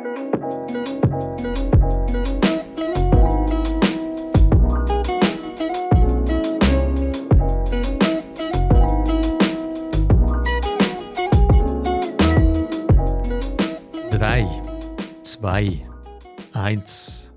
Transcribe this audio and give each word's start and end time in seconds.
Drei, 0.00 0.06
zwei, 15.22 15.86
eins. 16.52 17.34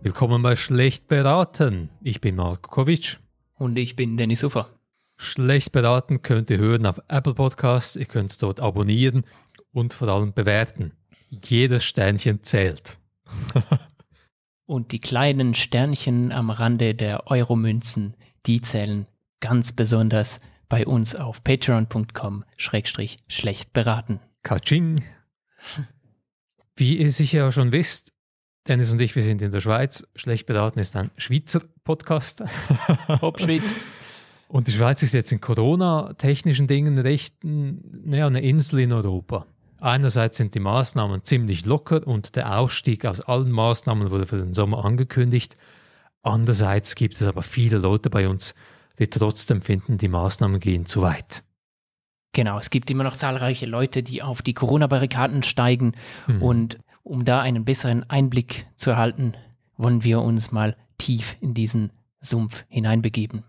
Willkommen 0.00 0.42
bei 0.42 0.56
Schlecht 0.56 1.08
beraten. 1.08 1.90
Ich 2.00 2.22
bin 2.22 2.36
Marko 2.36 2.70
Kovic. 2.70 3.18
Und 3.58 3.76
ich 3.76 3.96
bin 3.96 4.16
Dennis 4.16 4.42
Ufer. 4.42 4.70
Schlecht 5.16 5.72
beraten 5.72 6.22
könnt 6.22 6.48
ihr 6.48 6.56
hören 6.56 6.86
auf 6.86 7.02
Apple 7.08 7.34
Podcasts. 7.34 7.96
Ihr 7.96 8.06
könnt 8.06 8.30
es 8.30 8.38
dort 8.38 8.60
abonnieren 8.60 9.26
und 9.72 9.92
vor 9.92 10.08
allem 10.08 10.32
bewerten. 10.32 10.92
Jedes 11.44 11.84
Sternchen 11.84 12.42
zählt. 12.42 12.98
Und 14.66 14.92
die 14.92 14.98
kleinen 14.98 15.54
Sternchen 15.54 16.30
am 16.32 16.50
Rande 16.50 16.94
der 16.94 17.30
Euromünzen, 17.30 18.14
die 18.46 18.60
zählen 18.60 19.06
ganz 19.40 19.72
besonders 19.72 20.40
bei 20.68 20.86
uns 20.86 21.14
auf 21.14 21.42
patreon.com 21.42 22.44
schrägstrich 22.56 23.18
schlecht 23.28 23.72
beraten. 23.72 24.20
Kaching. 24.42 25.04
Wie 26.76 26.98
ihr 26.98 27.10
sicher 27.10 27.52
schon 27.52 27.72
wisst, 27.72 28.12
Dennis 28.68 28.92
und 28.92 29.00
ich, 29.00 29.14
wir 29.14 29.22
sind 29.22 29.42
in 29.42 29.50
der 29.50 29.60
Schweiz. 29.60 30.06
Schlecht 30.14 30.46
beraten 30.46 30.78
ist 30.78 30.94
ein 30.96 31.10
Schweizer 31.16 31.62
Podcast. 31.84 32.44
Hopp 33.08 33.40
Schweiz. 33.40 33.80
Und 34.48 34.68
die 34.68 34.72
Schweiz 34.72 35.02
ist 35.02 35.14
jetzt 35.14 35.32
in 35.32 35.40
Corona-technischen 35.40 36.66
Dingen 36.66 36.98
recht 36.98 37.42
naja, 37.42 38.26
eine 38.26 38.42
Insel 38.42 38.80
in 38.80 38.92
Europa. 38.92 39.46
Einerseits 39.82 40.36
sind 40.36 40.54
die 40.54 40.60
Maßnahmen 40.60 41.24
ziemlich 41.24 41.66
locker 41.66 42.06
und 42.06 42.36
der 42.36 42.56
Ausstieg 42.56 43.04
aus 43.04 43.20
allen 43.20 43.50
Maßnahmen 43.50 44.12
wurde 44.12 44.26
für 44.26 44.38
den 44.38 44.54
Sommer 44.54 44.84
angekündigt. 44.84 45.56
Andererseits 46.22 46.94
gibt 46.94 47.20
es 47.20 47.26
aber 47.26 47.42
viele 47.42 47.78
Leute 47.78 48.08
bei 48.08 48.28
uns, 48.28 48.54
die 49.00 49.08
trotzdem 49.08 49.60
finden, 49.60 49.98
die 49.98 50.06
Maßnahmen 50.06 50.60
gehen 50.60 50.86
zu 50.86 51.02
weit. 51.02 51.42
Genau, 52.32 52.58
es 52.58 52.70
gibt 52.70 52.92
immer 52.92 53.02
noch 53.02 53.16
zahlreiche 53.16 53.66
Leute, 53.66 54.04
die 54.04 54.22
auf 54.22 54.40
die 54.40 54.54
Corona-Barrikaden 54.54 55.42
steigen. 55.42 55.94
Hm. 56.26 56.40
Und 56.40 56.78
um 57.02 57.24
da 57.24 57.40
einen 57.40 57.64
besseren 57.64 58.08
Einblick 58.08 58.68
zu 58.76 58.90
erhalten, 58.90 59.34
wollen 59.76 60.04
wir 60.04 60.20
uns 60.20 60.52
mal 60.52 60.76
tief 60.96 61.36
in 61.40 61.54
diesen 61.54 61.90
Sumpf 62.20 62.64
hineinbegeben. 62.68 63.42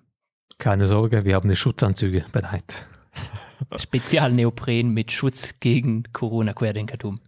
Keine 0.58 0.88
Sorge, 0.88 1.26
wir 1.26 1.36
haben 1.36 1.50
die 1.50 1.56
Schutzanzüge 1.56 2.26
bereit. 2.32 2.88
Spezialneopren 3.76 4.90
mit 4.90 5.12
Schutz 5.12 5.60
gegen 5.60 6.04
Corona-Querdenkertum. 6.12 7.20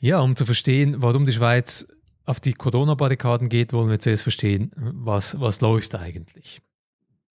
Ja, 0.00 0.20
um 0.20 0.36
zu 0.36 0.46
verstehen, 0.46 0.96
warum 1.02 1.26
die 1.26 1.32
Schweiz 1.32 1.86
auf 2.24 2.40
die 2.40 2.52
Corona-Barrikaden 2.52 3.48
geht, 3.48 3.72
wollen 3.72 3.90
wir 3.90 3.98
zuerst 3.98 4.22
verstehen, 4.22 4.70
was, 4.76 5.40
was 5.40 5.60
läuft 5.60 5.94
eigentlich. 5.94 6.60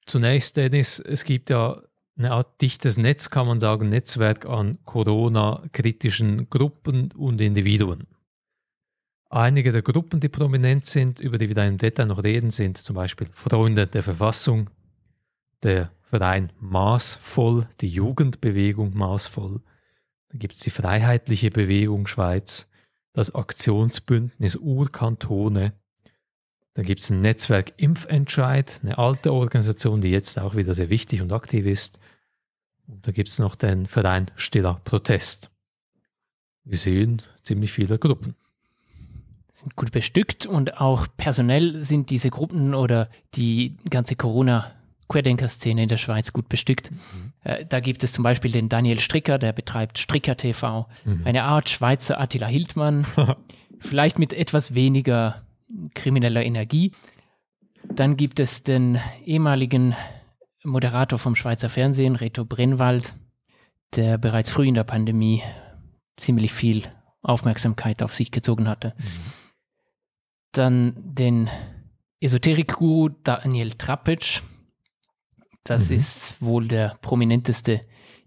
Zunächst, 0.05 0.57
Dennis, 0.57 0.99
es 0.99 1.23
gibt 1.23 1.49
ja 1.49 1.81
eine 2.17 2.31
Art 2.31 2.61
dichtes 2.61 2.97
Netz, 2.97 3.29
kann 3.29 3.47
man 3.47 3.59
sagen, 3.59 3.89
Netzwerk 3.89 4.45
an 4.45 4.77
Corona-kritischen 4.85 6.49
Gruppen 6.49 7.11
und 7.13 7.41
Individuen. 7.41 8.05
Einige 9.29 9.71
der 9.71 9.81
Gruppen, 9.81 10.19
die 10.19 10.29
prominent 10.29 10.85
sind, 10.85 11.19
über 11.19 11.39
die 11.39 11.47
wir 11.47 11.55
da 11.55 11.65
im 11.65 11.79
Detail 11.79 12.05
noch 12.05 12.23
reden, 12.23 12.51
sind 12.51 12.77
zum 12.77 12.95
Beispiel 12.95 13.27
Freunde 13.33 13.87
der 13.87 14.03
Verfassung, 14.03 14.69
der 15.63 15.91
Verein 16.13 16.53
Maßvoll, 16.59 17.67
die 17.81 17.87
Jugendbewegung 17.87 18.95
Maßvoll, 18.95 19.61
dann 20.29 20.37
gibt 20.37 20.53
es 20.53 20.59
die 20.59 20.69
Freiheitliche 20.69 21.49
Bewegung 21.49 22.05
Schweiz, 22.05 22.67
das 23.13 23.33
Aktionsbündnis 23.33 24.55
Urkantone, 24.57 25.73
dann 26.75 26.85
gibt 26.85 27.01
es 27.01 27.09
ein 27.09 27.21
Netzwerk 27.21 27.73
Impfentscheid, 27.77 28.79
eine 28.83 28.99
alte 28.99 29.33
Organisation, 29.33 30.01
die 30.01 30.11
jetzt 30.11 30.37
auch 30.37 30.55
wieder 30.55 30.75
sehr 30.75 30.91
wichtig 30.91 31.23
und 31.23 31.33
aktiv 31.33 31.65
ist. 31.65 31.99
Und 32.85 33.07
da 33.07 33.11
gibt 33.11 33.29
es 33.29 33.39
noch 33.39 33.55
den 33.55 33.87
Verein 33.87 34.29
Stiller 34.35 34.81
Protest. 34.83 35.49
Wir 36.63 36.77
sehen 36.77 37.23
ziemlich 37.41 37.71
viele 37.71 37.97
Gruppen. 37.97 38.35
Sind 39.51 39.75
gut 39.75 39.91
bestückt 39.91 40.45
und 40.45 40.79
auch 40.79 41.07
personell 41.17 41.83
sind 41.83 42.11
diese 42.11 42.29
Gruppen 42.29 42.75
oder 42.75 43.09
die 43.33 43.77
ganze 43.89 44.15
Corona- 44.15 44.75
Querdenker-Szene 45.07 45.83
in 45.83 45.89
der 45.89 45.97
Schweiz 45.97 46.33
gut 46.33 46.49
bestückt. 46.49 46.91
Mhm. 46.91 47.33
Äh, 47.43 47.65
da 47.65 47.79
gibt 47.79 48.03
es 48.03 48.13
zum 48.13 48.23
Beispiel 48.23 48.51
den 48.51 48.69
Daniel 48.69 48.99
Stricker, 48.99 49.37
der 49.37 49.53
betreibt 49.53 49.97
Stricker 49.97 50.37
TV, 50.37 50.87
mhm. 51.05 51.21
eine 51.25 51.43
Art 51.43 51.69
Schweizer 51.69 52.19
Attila 52.19 52.47
Hildmann, 52.47 53.05
vielleicht 53.79 54.19
mit 54.19 54.33
etwas 54.33 54.73
weniger 54.73 55.37
krimineller 55.93 56.43
Energie. 56.43 56.91
Dann 57.87 58.15
gibt 58.15 58.39
es 58.39 58.63
den 58.63 58.99
ehemaligen 59.25 59.95
Moderator 60.63 61.19
vom 61.19 61.35
Schweizer 61.35 61.69
Fernsehen, 61.69 62.15
Reto 62.15 62.45
Brennwald, 62.45 63.13
der 63.95 64.17
bereits 64.17 64.49
früh 64.49 64.67
in 64.67 64.75
der 64.75 64.85
Pandemie 64.85 65.43
ziemlich 66.17 66.53
viel 66.53 66.83
Aufmerksamkeit 67.21 68.01
auf 68.01 68.13
sich 68.13 68.31
gezogen 68.31 68.67
hatte. 68.67 68.93
Mhm. 68.97 69.03
Dann 70.53 70.93
den 70.97 71.49
Esoterik-Guru 72.21 73.09
Daniel 73.23 73.73
Trappitsch. 73.73 74.41
Das 75.63 75.89
mhm. 75.89 75.97
ist 75.97 76.41
wohl 76.41 76.67
der 76.67 76.97
prominenteste 77.01 77.81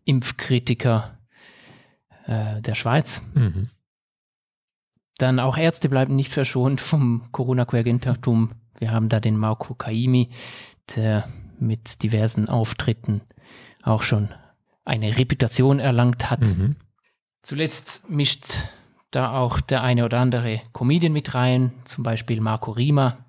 Impfkritiker 0.04 1.18
äh, 2.26 2.60
der 2.62 2.74
Schweiz. 2.74 3.22
Mhm. 3.34 3.70
Dann 5.18 5.40
auch 5.40 5.56
Ärzte 5.56 5.88
bleiben 5.88 6.14
nicht 6.14 6.32
verschont 6.32 6.80
vom 6.80 7.28
Corona-Quergentertum. 7.32 8.52
Wir 8.78 8.90
haben 8.92 9.08
da 9.08 9.20
den 9.20 9.38
Marco 9.38 9.74
Kaimi, 9.74 10.30
der 10.94 11.28
mit 11.58 12.02
diversen 12.02 12.48
Auftritten 12.48 13.22
auch 13.82 14.02
schon 14.02 14.28
eine 14.84 15.16
Reputation 15.16 15.78
erlangt 15.78 16.30
hat. 16.30 16.40
Mhm. 16.40 16.76
Zuletzt 17.42 18.08
mischt 18.10 18.44
da 19.10 19.32
auch 19.32 19.60
der 19.60 19.82
eine 19.82 20.04
oder 20.04 20.18
andere 20.18 20.60
Comedian 20.72 21.12
mit 21.12 21.34
rein, 21.34 21.72
zum 21.84 22.04
Beispiel 22.04 22.40
Marco 22.40 22.72
Rima. 22.72 23.25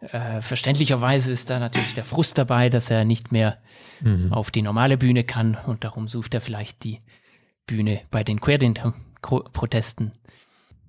Äh, 0.00 0.40
verständlicherweise 0.40 1.30
ist 1.30 1.50
da 1.50 1.58
natürlich 1.58 1.92
der 1.94 2.04
Frust 2.04 2.38
dabei, 2.38 2.70
dass 2.70 2.90
er 2.90 3.04
nicht 3.04 3.32
mehr 3.32 3.58
mhm. 4.00 4.32
auf 4.32 4.50
die 4.50 4.62
normale 4.62 4.96
Bühne 4.96 5.24
kann 5.24 5.58
und 5.66 5.84
darum 5.84 6.08
sucht 6.08 6.34
er 6.34 6.40
vielleicht 6.40 6.84
die 6.84 6.98
Bühne 7.66 8.00
bei 8.10 8.24
den 8.24 8.40
Querdenker-Protesten. 8.40 10.12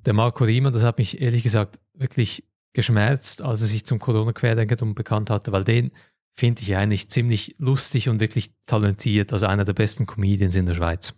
Der 0.05 0.13
Marco 0.13 0.45
Riemann, 0.45 0.73
das 0.73 0.83
hat 0.83 0.97
mich 0.97 1.21
ehrlich 1.21 1.43
gesagt 1.43 1.79
wirklich 1.93 2.45
geschmerzt, 2.73 3.41
als 3.41 3.61
er 3.61 3.67
sich 3.67 3.85
zum 3.85 3.99
Corona-Querdenkertum 3.99 4.95
bekannt 4.95 5.29
hatte, 5.29 5.51
weil 5.51 5.65
den 5.65 5.91
finde 6.33 6.61
ich 6.61 6.75
eigentlich 6.77 7.09
ziemlich 7.09 7.55
lustig 7.57 8.07
und 8.07 8.21
wirklich 8.21 8.53
talentiert, 8.65 9.33
also 9.33 9.45
einer 9.45 9.65
der 9.65 9.73
besten 9.73 10.05
Comedians 10.05 10.55
in 10.55 10.65
der 10.65 10.73
Schweiz. 10.73 11.13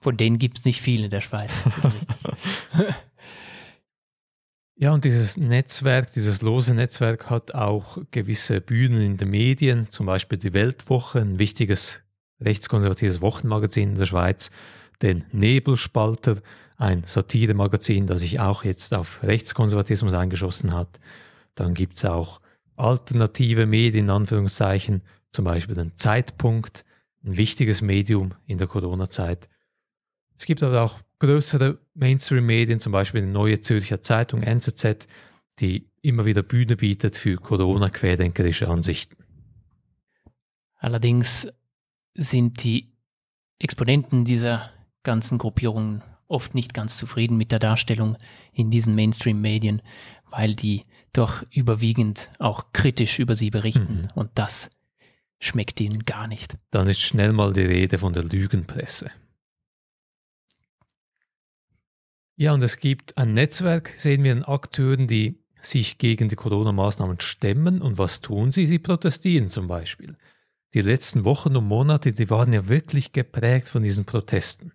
Von 0.00 0.16
denen 0.16 0.38
gibt 0.38 0.58
es 0.58 0.64
nicht 0.64 0.80
viele 0.80 1.04
in 1.06 1.10
der 1.10 1.20
Schweiz. 1.20 1.50
ja, 4.80 4.92
und 4.92 5.04
dieses 5.04 5.36
Netzwerk, 5.36 6.12
dieses 6.12 6.40
lose 6.40 6.72
Netzwerk 6.72 7.28
hat 7.28 7.52
auch 7.52 7.98
gewisse 8.12 8.60
Bühnen 8.60 9.00
in 9.00 9.16
den 9.16 9.28
Medien, 9.28 9.90
zum 9.90 10.06
Beispiel 10.06 10.38
die 10.38 10.52
Weltwoche, 10.52 11.20
ein 11.20 11.40
wichtiges 11.40 12.00
rechtskonservatives 12.40 13.20
Wochenmagazin 13.20 13.90
in 13.90 13.98
der 13.98 14.04
Schweiz, 14.04 14.52
den 15.02 15.24
Nebelspalter, 15.32 16.36
ein 16.76 17.02
Satiremagazin, 17.02 18.06
das 18.06 18.20
sich 18.20 18.38
auch 18.38 18.62
jetzt 18.62 18.94
auf 18.94 19.24
Rechtskonservatismus 19.24 20.14
eingeschossen 20.14 20.72
hat. 20.72 21.00
Dann 21.56 21.74
gibt 21.74 21.96
es 21.96 22.04
auch 22.04 22.40
alternative 22.76 23.66
Medien, 23.66 24.04
in 24.04 24.10
Anführungszeichen, 24.10 25.02
zum 25.32 25.44
Beispiel 25.44 25.74
den 25.74 25.96
Zeitpunkt, 25.96 26.84
ein 27.24 27.36
wichtiges 27.36 27.82
Medium 27.82 28.34
in 28.46 28.58
der 28.58 28.68
Corona-Zeit. 28.68 29.48
Es 30.36 30.46
gibt 30.46 30.62
aber 30.62 30.82
auch 30.82 31.00
größere 31.18 31.78
Mainstream-Medien, 31.94 32.80
zum 32.80 32.92
Beispiel 32.92 33.22
die 33.22 33.28
Neue 33.28 33.60
Zürcher 33.60 34.02
Zeitung 34.02 34.42
NZZ, 34.42 35.08
die 35.58 35.90
immer 36.02 36.24
wieder 36.24 36.42
Bühne 36.42 36.76
bietet 36.76 37.16
für 37.16 37.36
Corona-querdenkerische 37.36 38.68
Ansichten. 38.68 39.16
Allerdings 40.76 41.48
sind 42.14 42.62
die 42.62 42.92
Exponenten 43.58 44.24
dieser 44.24 44.70
ganzen 45.02 45.38
Gruppierungen 45.38 46.02
oft 46.28 46.54
nicht 46.54 46.74
ganz 46.74 46.96
zufrieden 46.96 47.36
mit 47.36 47.50
der 47.50 47.58
Darstellung 47.58 48.16
in 48.52 48.70
diesen 48.70 48.94
Mainstream-Medien, 48.94 49.82
weil 50.30 50.54
die 50.54 50.82
doch 51.12 51.44
überwiegend 51.50 52.30
auch 52.38 52.72
kritisch 52.72 53.18
über 53.18 53.34
sie 53.34 53.50
berichten 53.50 54.02
mhm. 54.02 54.08
und 54.14 54.30
das 54.34 54.70
schmeckt 55.40 55.80
ihnen 55.80 56.04
gar 56.04 56.28
nicht. 56.28 56.56
Dann 56.70 56.88
ist 56.88 57.00
schnell 57.00 57.32
mal 57.32 57.52
die 57.52 57.62
Rede 57.62 57.98
von 57.98 58.12
der 58.12 58.24
Lügenpresse. 58.24 59.10
Ja, 62.38 62.54
und 62.54 62.62
es 62.62 62.78
gibt 62.78 63.18
ein 63.18 63.34
Netzwerk, 63.34 63.92
sehen 63.96 64.22
wir, 64.22 64.30
an 64.30 64.44
Akteuren, 64.44 65.08
die 65.08 65.40
sich 65.60 65.98
gegen 65.98 66.28
die 66.28 66.36
Corona-Maßnahmen 66.36 67.18
stemmen. 67.18 67.82
Und 67.82 67.98
was 67.98 68.20
tun 68.20 68.52
sie? 68.52 68.68
Sie 68.68 68.78
protestieren 68.78 69.48
zum 69.48 69.66
Beispiel. 69.66 70.16
Die 70.72 70.80
letzten 70.80 71.24
Wochen 71.24 71.56
und 71.56 71.66
Monate, 71.66 72.12
die 72.12 72.30
waren 72.30 72.52
ja 72.52 72.68
wirklich 72.68 73.12
geprägt 73.12 73.68
von 73.68 73.82
diesen 73.82 74.04
Protesten. 74.04 74.72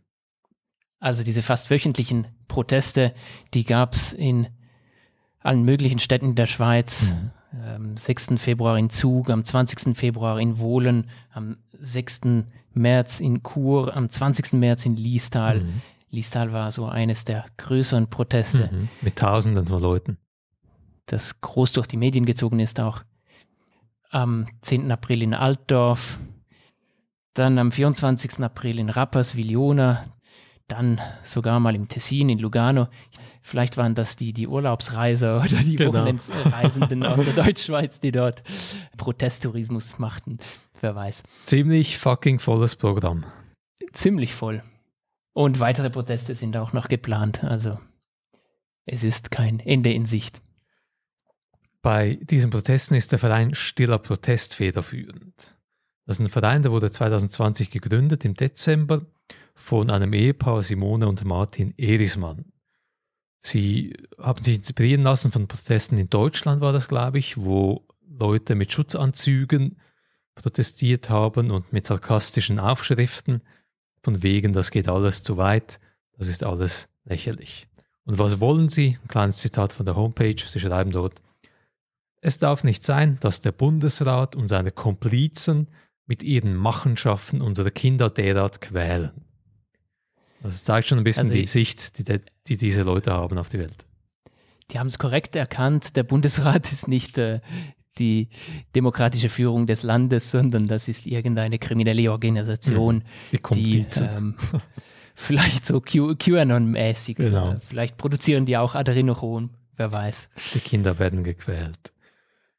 Also 0.99 1.23
diese 1.23 1.41
fast 1.41 1.69
wöchentlichen 1.69 2.27
Proteste, 2.49 3.13
die 3.53 3.63
gab 3.63 3.93
es 3.93 4.11
in 4.11 4.47
allen 5.39 5.63
möglichen 5.63 5.99
Städten 5.99 6.35
der 6.35 6.47
Schweiz. 6.47 7.11
Mhm. 7.11 7.59
Am 7.61 7.97
6. 7.97 8.31
Februar 8.37 8.77
in 8.77 8.89
Zug, 8.89 9.29
am 9.29 9.45
20. 9.45 9.95
Februar 9.95 10.37
in 10.37 10.59
Wohlen, 10.59 11.07
am 11.31 11.57
6. 11.79 12.43
März 12.73 13.21
in 13.21 13.41
Chur, 13.41 13.95
am 13.95 14.09
20. 14.09 14.53
März 14.53 14.85
in 14.85 14.97
Liestal. 14.97 15.61
Mhm. 15.61 15.81
Liestal 16.13 16.53
war 16.53 16.71
so 16.71 16.85
eines 16.85 17.25
der 17.25 17.45
größeren 17.57 18.07
Proteste. 18.07 18.69
Mhm. 18.71 18.89
Mit 19.01 19.15
Tausenden 19.15 19.65
von 19.65 19.81
Leuten. 19.81 20.17
Das 21.07 21.41
groß 21.41 21.73
durch 21.73 21.87
die 21.87 21.97
Medien 21.97 22.27
gezogen 22.27 22.59
ist 22.59 22.79
auch. 22.79 23.01
Am 24.11 24.45
10. 24.61 24.91
April 24.91 25.23
in 25.23 25.33
Altdorf, 25.33 26.19
dann 27.33 27.57
am 27.57 27.71
24. 27.71 28.41
April 28.41 28.77
in 28.77 28.89
Rapperswil-Jona, 28.89 30.05
dann 30.67 31.01
sogar 31.23 31.59
mal 31.59 31.73
im 31.73 31.87
Tessin, 31.87 32.29
in 32.29 32.37
Lugano. 32.37 32.89
Vielleicht 33.41 33.77
waren 33.77 33.95
das 33.95 34.15
die, 34.15 34.33
die 34.33 34.47
Urlaubsreiser 34.47 35.37
oder 35.43 35.63
die 35.63 35.77
genau. 35.77 35.93
Wochenendsreisenden 35.93 37.03
aus 37.07 37.23
der 37.25 37.43
Deutschschweiz, 37.43 37.99
die 37.99 38.11
dort 38.11 38.43
Protesttourismus 38.97 39.97
machten. 39.97 40.37
Wer 40.79 40.93
weiß. 40.93 41.23
Ziemlich 41.45 41.97
fucking 41.97 42.37
volles 42.37 42.75
Programm. 42.75 43.25
Ziemlich 43.93 44.35
voll. 44.35 44.61
Und 45.33 45.59
weitere 45.59 45.89
Proteste 45.89 46.35
sind 46.35 46.55
auch 46.55 46.73
noch 46.73 46.87
geplant. 46.87 47.43
Also 47.43 47.79
es 48.85 49.03
ist 49.03 49.31
kein 49.31 49.59
Ende 49.59 49.91
in 49.91 50.05
Sicht. 50.05 50.41
Bei 51.81 52.19
diesen 52.21 52.49
Protesten 52.49 52.95
ist 52.95 53.11
der 53.11 53.19
Verein 53.19 53.53
Stiller 53.55 53.97
Protest 53.97 54.55
federführend. 54.55 55.57
Das 56.05 56.17
ist 56.17 56.19
ein 56.21 56.29
Verein, 56.29 56.61
der 56.61 56.71
wurde 56.71 56.91
2020 56.91 57.71
gegründet 57.71 58.25
im 58.25 58.35
Dezember 58.35 59.05
von 59.55 59.89
einem 59.89 60.13
Ehepaar 60.13 60.63
Simone 60.63 61.07
und 61.07 61.25
Martin 61.25 61.73
Erismann. 61.77 62.45
Sie 63.39 63.93
haben 64.17 64.41
sich 64.41 64.57
inspirieren 64.57 65.01
lassen 65.01 65.31
von 65.31 65.47
Protesten 65.47 65.97
in 65.97 66.09
Deutschland, 66.09 66.61
war 66.61 66.71
das, 66.71 66.87
glaube 66.87 67.19
ich, 67.19 67.37
wo 67.37 67.85
Leute 68.07 68.55
mit 68.55 68.71
Schutzanzügen 68.71 69.77
protestiert 70.35 71.09
haben 71.09 71.51
und 71.51 71.73
mit 71.73 71.85
sarkastischen 71.85 72.59
Aufschriften, 72.59 73.41
von 74.03 74.21
wegen, 74.21 74.53
das 74.53 74.69
geht 74.69 74.89
alles 74.89 75.23
zu 75.23 75.37
weit, 75.37 75.79
das 76.17 76.27
ist 76.27 76.43
alles 76.43 76.89
lächerlich. 77.05 77.67
Und 78.05 78.19
was 78.19 78.39
wollen 78.39 78.69
sie? 78.69 78.99
Ein 79.01 79.07
kleines 79.07 79.37
Zitat 79.37 79.73
von 79.73 79.85
der 79.85 79.95
Homepage, 79.95 80.35
sie 80.45 80.59
schreiben 80.59 80.91
dort, 80.91 81.21
es 82.21 82.37
darf 82.37 82.63
nicht 82.63 82.85
sein, 82.85 83.17
dass 83.21 83.41
der 83.41 83.51
Bundesrat 83.51 84.35
und 84.35 84.47
seine 84.47 84.71
Komplizen 84.71 85.67
mit 86.05 86.23
ihren 86.23 86.55
Machenschaften 86.55 87.41
unsere 87.41 87.71
Kinder 87.71 88.09
derart 88.09 88.61
quälen. 88.61 89.11
Also 90.41 90.55
es 90.55 90.63
zeigt 90.63 90.87
schon 90.87 90.97
ein 90.97 91.03
bisschen 91.03 91.27
also 91.27 91.39
die 91.39 91.45
Sicht, 91.45 91.97
die, 91.97 92.19
die, 92.47 92.57
diese 92.57 92.83
Leute 92.83 93.13
haben 93.13 93.37
auf 93.37 93.49
die 93.49 93.59
Welt. 93.59 93.85
Die 94.71 94.79
haben 94.79 94.87
es 94.87 94.97
korrekt 94.97 95.35
erkannt. 95.35 95.95
Der 95.95 96.03
Bundesrat 96.03 96.71
ist 96.71 96.87
nicht 96.87 97.17
äh, 97.17 97.39
die 97.99 98.29
demokratische 98.75 99.29
Führung 99.29 99.67
des 99.67 99.83
Landes, 99.83 100.31
sondern 100.31 100.67
das 100.67 100.87
ist 100.87 101.05
irgendeine 101.05 101.59
kriminelle 101.59 102.11
Organisation, 102.11 103.03
die, 103.31 103.81
die 103.81 103.85
ähm, 104.01 104.35
vielleicht 105.15 105.65
so 105.65 105.77
QAnon-mäßig. 105.77 107.15
Genau. 107.15 107.53
Äh, 107.53 107.59
vielleicht 107.67 107.97
produzieren 107.97 108.45
die 108.45 108.57
auch 108.57 108.75
Adrenochron, 108.75 109.51
wer 109.75 109.91
weiß. 109.91 110.29
Die 110.53 110.59
Kinder 110.59 110.99
werden 110.99 111.23
gequält. 111.23 111.93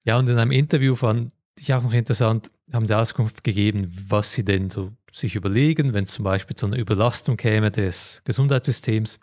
Ja, 0.04 0.18
und 0.18 0.28
in 0.28 0.38
einem 0.38 0.50
Interview 0.50 0.94
fand 0.94 1.32
ich 1.58 1.72
auch 1.72 1.82
noch 1.82 1.92
interessant, 1.92 2.50
haben 2.72 2.86
sie 2.86 2.96
Auskunft 2.96 3.44
gegeben, 3.44 3.92
was 4.08 4.32
sie 4.32 4.44
denn 4.44 4.70
so 4.70 4.92
sich 5.12 5.36
überlegen, 5.36 5.94
wenn 5.94 6.04
es 6.04 6.12
zum 6.12 6.24
Beispiel 6.24 6.56
zu 6.56 6.66
einer 6.66 6.76
Überlastung 6.76 7.36
käme 7.36 7.70
des 7.70 8.22
Gesundheitssystems. 8.24 9.20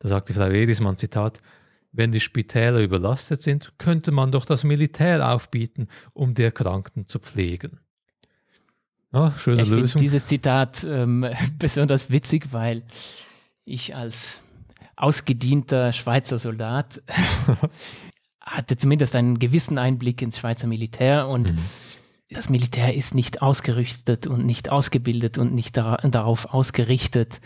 Da 0.00 0.08
sagte 0.08 0.34
Frau 0.34 0.48
Edismann, 0.48 0.96
Zitat, 0.96 1.40
wenn 1.92 2.12
die 2.12 2.20
Spitäler 2.20 2.80
überlastet 2.80 3.42
sind, 3.42 3.72
könnte 3.78 4.10
man 4.12 4.32
doch 4.32 4.44
das 4.44 4.64
Militär 4.64 5.32
aufbieten, 5.32 5.88
um 6.14 6.34
die 6.34 6.42
Erkrankten 6.42 7.06
zu 7.06 7.18
pflegen. 7.18 7.80
Ja, 9.12 9.32
schöne 9.38 9.62
ich 9.62 9.68
Lösung. 9.68 10.00
Dieses 10.00 10.26
Zitat 10.26 10.84
ähm, 10.84 11.26
besonders 11.58 12.10
witzig, 12.10 12.52
weil 12.52 12.84
ich 13.64 13.96
als 13.96 14.40
ausgedienter 14.96 15.92
Schweizer 15.92 16.38
Soldat 16.38 17.02
hatte 18.40 18.76
zumindest 18.76 19.14
einen 19.16 19.38
gewissen 19.38 19.78
Einblick 19.78 20.20
ins 20.20 20.38
Schweizer 20.38 20.66
Militär 20.66 21.28
und 21.28 21.52
mhm 21.52 21.58
das 22.30 22.50
Militär 22.50 22.94
ist 22.94 23.14
nicht 23.14 23.42
ausgerüstet 23.42 24.26
und 24.26 24.44
nicht 24.44 24.70
ausgebildet 24.70 25.38
und 25.38 25.54
nicht 25.54 25.76
da, 25.76 25.96
darauf 25.96 26.52
ausgerichtet, 26.52 27.40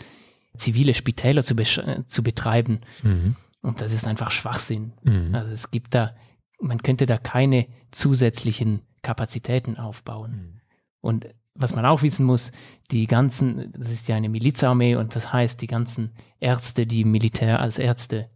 zivile 0.57 0.93
Spitäler 0.93 1.45
zu, 1.45 1.55
zu 1.55 2.23
betreiben. 2.23 2.81
Mhm. 3.01 3.35
Und 3.63 3.81
das 3.81 3.93
ist 3.93 4.05
einfach 4.05 4.29
Schwachsinn. 4.29 4.93
Mhm. 5.03 5.33
Also 5.33 5.51
es 5.51 5.71
gibt 5.71 5.95
da, 5.95 6.15
man 6.59 6.83
könnte 6.83 7.07
da 7.07 7.17
keine 7.17 7.65
zusätzlichen 7.91 8.81
Kapazitäten 9.01 9.77
aufbauen. 9.77 10.31
Mhm. 10.31 10.61
Und 11.01 11.27
was 11.55 11.73
man 11.73 11.85
auch 11.85 12.01
wissen 12.01 12.25
muss, 12.25 12.51
die 12.91 13.07
ganzen, 13.07 13.71
das 13.73 13.89
ist 13.89 14.07
ja 14.07 14.15
eine 14.15 14.29
Milizarmee 14.29 14.95
und 14.95 15.15
das 15.15 15.31
heißt, 15.31 15.61
die 15.61 15.67
ganzen 15.67 16.11
Ärzte, 16.39 16.85
die 16.85 17.05
Militär 17.05 17.59
als 17.59 17.79
Ärzte 17.79 18.27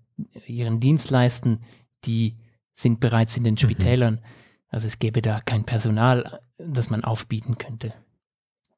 ihren 0.45 0.79
Dienst 0.79 1.09
leisten, 1.09 1.59
die 2.05 2.35
sind 2.73 2.99
bereits 2.99 3.35
in 3.37 3.43
den 3.43 3.55
mhm. 3.55 3.59
Spitälern. 3.59 4.21
Also 4.69 4.87
es 4.87 4.99
gäbe 4.99 5.21
da 5.21 5.41
kein 5.41 5.65
Personal, 5.65 6.39
das 6.57 6.89
man 6.89 7.03
aufbieten 7.03 7.57
könnte. 7.57 7.93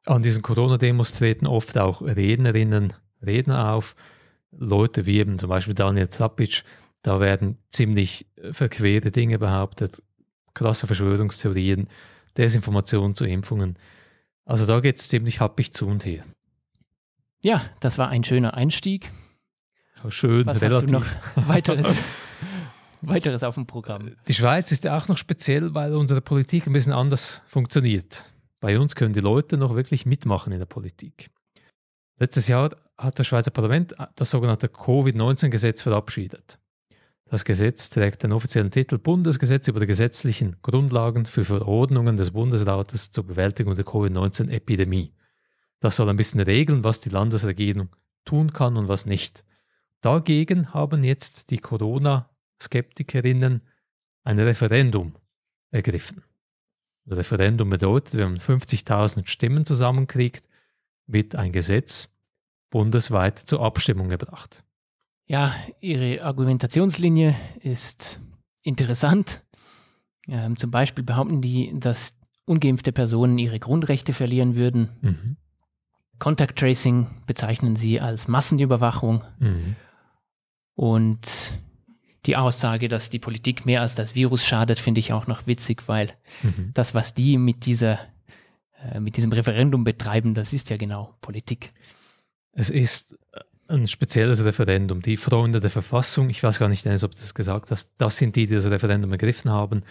An 0.06 0.24
diesen 0.24 0.42
Corona-Demos 0.42 1.14
treten 1.14 1.46
oft 1.46 1.78
auch 1.78 2.02
Rednerinnen, 2.02 2.94
Redner 3.22 3.74
auf, 3.74 3.96
Leute 4.52 5.06
wie 5.06 5.20
eben 5.20 5.40
zum 5.40 5.50
Beispiel 5.50 5.74
Daniel 5.74 6.08
Trapic, 6.08 6.64
da 7.02 7.20
werden 7.20 7.58
ziemlich 7.72 8.28
verquere 8.52 9.12
Dinge 9.12 9.40
behauptet, 9.40 10.02
krasse 10.54 10.88
Verschwörungstheorien, 10.88 11.88
Desinformation 12.38 13.16
zu 13.16 13.26
Impfungen. 13.26 13.78
Also 14.46 14.66
da 14.66 14.80
geht 14.80 14.98
es 14.98 15.08
ziemlich 15.08 15.40
happig 15.40 15.74
zu 15.74 15.88
und 15.88 16.06
her. 16.06 16.24
Ja, 17.42 17.64
das 17.80 17.98
war 17.98 18.10
ein 18.10 18.24
schöner 18.24 18.56
Einstieg. 18.56 19.12
Ja, 20.04 20.12
schön, 20.12 20.46
Was 20.46 20.62
relativ. 20.62 20.94
Hast 20.94 21.06
du 21.36 21.38
noch 21.38 21.48
weiteres 21.48 21.96
weiteres 23.02 23.44
auf 23.44 23.56
dem 23.56 23.66
Programm. 23.66 24.12
Die 24.28 24.34
Schweiz 24.34 24.72
ist 24.72 24.84
ja 24.84 24.98
auch 24.98 25.08
noch 25.08 25.18
speziell, 25.18 25.74
weil 25.74 25.96
unsere 25.96 26.22
Politik 26.22 26.68
ein 26.68 26.74
bisschen 26.74 26.94
anders 26.94 27.42
funktioniert. 27.48 28.26
Bei 28.60 28.78
uns 28.80 28.96
können 28.96 29.14
die 29.14 29.22
Leute 29.22 29.58
noch 29.58 29.76
wirklich 29.76 30.06
mitmachen 30.06 30.52
in 30.52 30.60
der 30.60 30.66
Politik. 30.66 31.30
Letztes 32.18 32.48
Jahr 32.48 32.76
hat 33.00 33.18
das 33.18 33.28
Schweizer 33.28 33.52
Parlament 33.52 33.96
das 34.16 34.30
sogenannte 34.30 34.68
Covid-19-Gesetz 34.68 35.82
verabschiedet. 35.82 36.60
Das 37.26 37.46
Gesetz 37.46 37.90
trägt 37.90 38.24
den 38.24 38.32
offiziellen 38.32 38.72
Titel 38.72 38.98
Bundesgesetz 38.98 39.68
über 39.68 39.80
die 39.80 39.86
gesetzlichen 39.86 40.58
Grundlagen 40.62 41.26
für 41.26 41.46
Verordnungen 41.46 42.18
des 42.18 42.32
Bundesrates 42.32 43.12
zur 43.12 43.26
Bewältigung 43.26 43.76
der 43.76 43.86
Covid-19-Epidemie. 43.86 45.14
Das 45.80 45.96
soll 45.96 46.10
ein 46.10 46.18
bisschen 46.18 46.40
regeln, 46.40 46.84
was 46.84 47.00
die 47.00 47.10
Landesregierung 47.10 47.90
tun 48.26 48.52
kann 48.52 48.78
und 48.78 48.88
was 48.88 49.06
nicht. 49.06 49.46
Dagegen 50.02 50.74
haben 50.74 51.04
jetzt 51.04 51.52
die 51.52 51.60
Corona 51.60 52.30
Skeptikerinnen 52.62 53.62
ein 54.24 54.40
Referendum 54.40 55.16
ergriffen. 55.72 56.24
Ein 57.06 57.14
Referendum 57.14 57.70
bedeutet, 57.70 58.16
wenn 58.16 58.32
man 58.32 58.40
50.000 58.40 59.28
Stimmen 59.28 59.66
zusammenkriegt, 59.66 60.50
wird 61.06 61.36
ein 61.36 61.52
Gesetz 61.52 62.10
bundesweit 62.70 63.40
zur 63.40 63.62
Abstimmung 63.62 64.10
gebracht. 64.10 64.64
Ja, 65.26 65.54
Ihre 65.80 66.24
Argumentationslinie 66.24 67.36
ist 67.62 68.20
interessant. 68.64 69.44
Ähm, 70.28 70.58
zum 70.58 70.72
Beispiel 70.72 71.04
behaupten 71.04 71.42
die, 71.42 71.72
dass 71.80 72.16
ungeimpfte 72.46 72.92
Personen 72.92 73.38
ihre 73.38 73.60
Grundrechte 73.60 74.14
verlieren 74.14 74.56
würden. 74.56 74.90
Mhm. 75.02 75.38
Contact 76.18 76.58
Tracing 76.58 77.08
bezeichnen 77.26 77.76
sie 77.76 78.02
als 78.02 78.28
Massenüberwachung. 78.28 79.24
Mhm. 79.40 79.76
Und 80.74 81.54
die 82.26 82.36
Aussage, 82.36 82.90
dass 82.90 83.10
die 83.10 83.20
Politik 83.20 83.66
mehr 83.66 83.82
als 83.82 83.96
das 83.96 84.16
Virus 84.16 84.46
schadet, 84.46 84.80
finde 84.80 85.00
ich 85.00 85.14
auch 85.14 85.28
noch 85.28 85.48
witzig, 85.48 85.88
weil 85.88 86.14
mhm. 86.44 86.72
das, 86.74 86.94
was 86.94 87.14
die 87.14 87.38
mit 87.38 87.66
dieser, 87.66 88.00
äh, 88.82 89.00
mit 89.00 89.16
diesem 89.16 89.32
Referendum 89.32 89.84
betreiben, 89.84 90.34
das 90.34 90.52
ist 90.52 90.70
ja 90.70 90.78
genau 90.78 91.16
Politik. 91.22 91.72
Es 92.54 92.70
ist 92.70 93.18
ein 93.68 93.88
spezielles 93.88 94.44
Referendum. 94.44 95.02
Die 95.02 95.18
Freunde 95.18 95.60
der 95.60 95.70
Verfassung, 95.70 96.30
ich 96.30 96.42
weiß 96.42 96.60
gar 96.60 96.70
nicht, 96.70 96.86
ob 96.86 97.12
du 97.12 97.20
das 97.20 97.34
gesagt 97.34 97.72
hast, 97.72 97.92
das 97.98 98.18
sind 98.18 98.36
die, 98.36 98.48
die 98.48 98.56
das 98.56 98.66
Referendum 98.66 99.12
ergriffen 99.12 99.52
haben. 99.52 99.84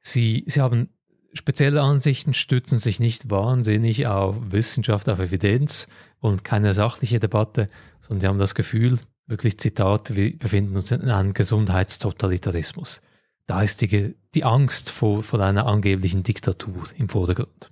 Sie, 0.00 0.44
sie 0.46 0.60
haben 0.60 0.88
spezielle 1.32 1.82
Ansichten, 1.82 2.32
stützen 2.32 2.78
sich 2.78 3.00
nicht 3.00 3.28
wahnsinnig 3.28 4.06
auf 4.06 4.36
Wissenschaft, 4.50 5.08
auf 5.08 5.18
Evidenz 5.18 5.88
und 6.20 6.44
keine 6.44 6.74
sachliche 6.74 7.18
Debatte, 7.18 7.68
sondern 8.00 8.20
sie 8.20 8.26
haben 8.28 8.38
das 8.38 8.54
Gefühl, 8.54 8.98
wirklich 9.26 9.58
Zitat, 9.58 10.14
wir 10.14 10.38
befinden 10.38 10.76
uns 10.76 10.90
in 10.92 11.10
einem 11.10 11.34
Gesundheitstotalitarismus. 11.34 13.00
Da 13.46 13.62
ist 13.62 13.80
die, 13.80 14.14
die 14.34 14.44
Angst 14.44 14.90
vor, 14.90 15.22
vor 15.22 15.40
einer 15.40 15.66
angeblichen 15.66 16.22
Diktatur 16.22 16.84
im 16.96 17.08
Vordergrund. 17.08 17.70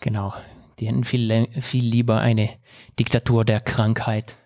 Genau. 0.00 0.34
Die 0.78 0.88
hätten 0.88 1.04
viel, 1.04 1.48
viel 1.60 1.84
lieber 1.84 2.20
eine 2.20 2.50
Diktatur 2.98 3.44
der 3.44 3.60
Krankheit 3.60 4.36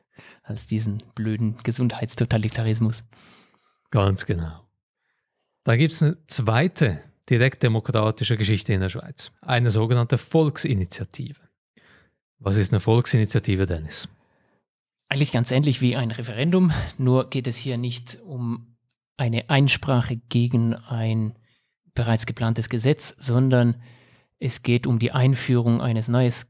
als 0.42 0.66
diesen 0.66 0.98
blöden 1.14 1.56
Gesundheitstotalitarismus. 1.62 3.04
Ganz 3.90 4.26
genau. 4.26 4.66
Da 5.64 5.76
gibt 5.76 5.92
es 5.92 6.02
eine 6.02 6.16
zweite 6.26 7.02
direktdemokratische 7.28 8.36
Geschichte 8.36 8.72
in 8.72 8.80
der 8.80 8.88
Schweiz, 8.88 9.30
eine 9.40 9.70
sogenannte 9.70 10.18
Volksinitiative. 10.18 11.40
Was 12.38 12.56
ist 12.56 12.72
eine 12.72 12.80
Volksinitiative, 12.80 13.66
Dennis? 13.66 14.08
Eigentlich 15.08 15.32
ganz 15.32 15.50
ähnlich 15.50 15.80
wie 15.80 15.96
ein 15.96 16.10
Referendum, 16.10 16.72
nur 16.96 17.30
geht 17.30 17.46
es 17.46 17.56
hier 17.56 17.76
nicht 17.76 18.18
um 18.24 18.76
eine 19.16 19.50
Einsprache 19.50 20.16
gegen 20.16 20.74
ein 20.74 21.38
bereits 21.94 22.26
geplantes 22.26 22.68
Gesetz, 22.68 23.14
sondern 23.18 23.82
es 24.40 24.62
geht 24.62 24.86
um 24.86 24.98
die 24.98 25.12
Einführung 25.12 25.80
eines 25.80 26.08
neues, 26.08 26.46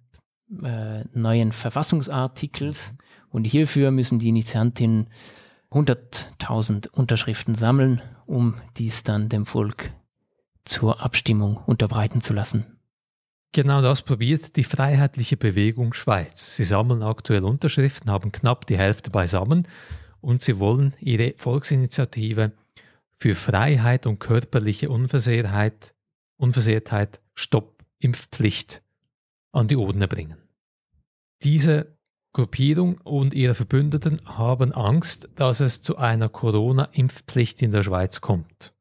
äh, 0.63 1.05
neuen 1.13 1.53
Verfassungsartikels 1.53 2.95
und 3.29 3.45
hierfür 3.45 3.91
müssen 3.91 4.19
die 4.19 4.29
Initiantinnen 4.29 5.09
100.000 5.71 6.89
Unterschriften 6.89 7.55
sammeln, 7.55 8.01
um 8.27 8.55
dies 8.77 9.03
dann 9.03 9.29
dem 9.29 9.45
Volk 9.45 9.91
zur 10.65 11.01
Abstimmung 11.01 11.57
unterbreiten 11.57 12.21
zu 12.21 12.33
lassen. 12.33 12.79
Genau 13.53 13.83
das 13.83 14.03
probiert 14.03 14.57
die 14.57 14.65
Freiheitliche 14.65 15.37
Bewegung 15.37 15.93
Schweiz. 15.93 16.55
Sie 16.55 16.65
sammeln 16.65 17.03
aktuell 17.03 17.45
Unterschriften, 17.45 18.11
haben 18.11 18.31
knapp 18.31 18.67
die 18.67 18.79
Hälfte 18.79 19.11
beisammen 19.11 19.67
und 20.21 20.43
sie 20.43 20.61
wollen 20.61 20.95
ihre 21.01 21.35
Volksinitiative 21.37 22.53
für 23.13 23.35
Freiheit 23.35 24.07
und 24.07 24.21
körperliche 24.21 24.91
Unversehrtheit, 24.91 25.95
Unversehrtheit 26.37 27.21
Stopp 27.35 27.80
Impfpflicht 28.01 28.83
an 29.53 29.69
die 29.69 29.77
Urne 29.77 30.09
bringen. 30.09 30.39
Diese 31.43 31.97
Gruppierung 32.33 32.99
und 32.99 33.35
ihre 33.35 33.55
Verbündeten 33.55 34.21
haben 34.25 34.73
Angst, 34.73 35.29
dass 35.35 35.61
es 35.61 35.83
zu 35.83 35.97
einer 35.97 36.29
Corona-Impfpflicht 36.29 37.61
in 37.63 37.71
der 37.71 37.83
Schweiz 37.83 38.21
kommt. 38.21 38.73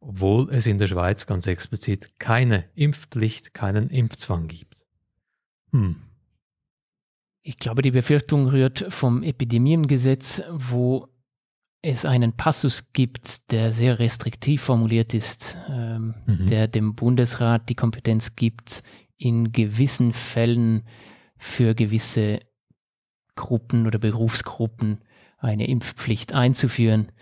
Obwohl 0.00 0.48
es 0.50 0.66
in 0.66 0.78
der 0.78 0.86
Schweiz 0.86 1.26
ganz 1.26 1.46
explizit 1.46 2.18
keine 2.20 2.64
Impfpflicht, 2.74 3.52
keinen 3.52 3.90
Impfzwang 3.90 4.46
gibt. 4.46 4.86
Hm. 5.72 5.96
Ich 7.42 7.58
glaube, 7.58 7.82
die 7.82 7.90
Befürchtung 7.90 8.48
rührt 8.48 8.86
vom 8.90 9.22
Epidemiengesetz, 9.22 10.42
wo 10.50 11.08
es 11.82 12.04
einen 12.04 12.32
Passus 12.32 12.92
gibt, 12.92 13.50
der 13.52 13.72
sehr 13.72 13.98
restriktiv 13.98 14.62
formuliert 14.62 15.14
ist, 15.14 15.56
ähm, 15.68 16.14
mhm. 16.26 16.46
der 16.46 16.68
dem 16.68 16.94
Bundesrat 16.94 17.68
die 17.68 17.74
Kompetenz 17.74 18.34
gibt, 18.34 18.82
in 19.16 19.52
gewissen 19.52 20.12
Fällen 20.12 20.84
für 21.36 21.74
gewisse 21.74 22.40
Gruppen 23.36 23.86
oder 23.86 23.98
Berufsgruppen 23.98 25.04
eine 25.38 25.68
Impfpflicht 25.68 26.32
einzuführen. 26.32 27.12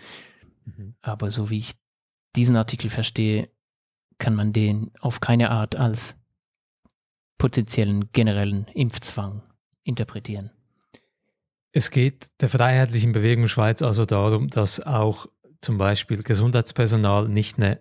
Mhm. 0.65 0.95
Aber 1.01 1.29
so 1.29 1.49
wie 1.49 1.59
ich 1.59 1.73
diesen 2.35 2.55
Artikel 2.55 2.89
verstehe, 2.89 3.49
kann 4.17 4.33
man 4.33 4.53
den 4.53 4.91
auf 4.99 5.19
keine 5.19 5.51
Art 5.51 5.75
als 5.75 6.15
potenziellen 7.37 8.11
generellen 8.11 8.65
Impfzwang 8.73 9.43
interpretieren. 9.83 10.51
Es 11.71 11.91
geht 11.91 12.27
der 12.41 12.49
Freiheitlichen 12.49 13.11
Bewegung 13.11 13.47
Schweiz 13.47 13.81
also 13.81 14.05
darum, 14.05 14.49
dass 14.49 14.79
auch 14.79 15.27
zum 15.61 15.77
Beispiel 15.77 16.23
Gesundheitspersonal 16.23 17.27
nicht 17.27 17.57
eine 17.57 17.79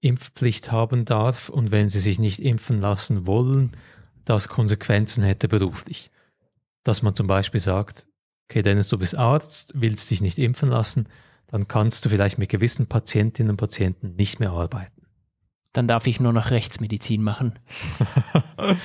Impfpflicht 0.00 0.72
haben 0.72 1.04
darf 1.04 1.48
und 1.48 1.70
wenn 1.70 1.88
sie 1.88 2.00
sich 2.00 2.18
nicht 2.18 2.40
impfen 2.40 2.80
lassen 2.80 3.26
wollen, 3.26 3.72
das 4.24 4.48
Konsequenzen 4.48 5.22
hätte 5.22 5.48
beruflich 5.48 6.10
dass 6.84 7.02
man 7.02 7.14
zum 7.14 7.26
Beispiel 7.26 7.60
sagt, 7.60 8.06
okay, 8.48 8.62
Dennis, 8.62 8.88
du 8.88 8.98
bist 8.98 9.16
Arzt, 9.16 9.72
willst 9.74 10.10
dich 10.10 10.20
nicht 10.20 10.38
impfen 10.38 10.68
lassen, 10.68 11.08
dann 11.46 11.68
kannst 11.68 12.04
du 12.04 12.08
vielleicht 12.08 12.38
mit 12.38 12.48
gewissen 12.48 12.86
Patientinnen 12.86 13.50
und 13.50 13.56
Patienten 13.56 14.14
nicht 14.16 14.40
mehr 14.40 14.50
arbeiten. 14.50 15.06
Dann 15.72 15.86
darf 15.86 16.06
ich 16.06 16.20
nur 16.20 16.32
noch 16.32 16.50
Rechtsmedizin 16.50 17.22
machen. 17.22 17.58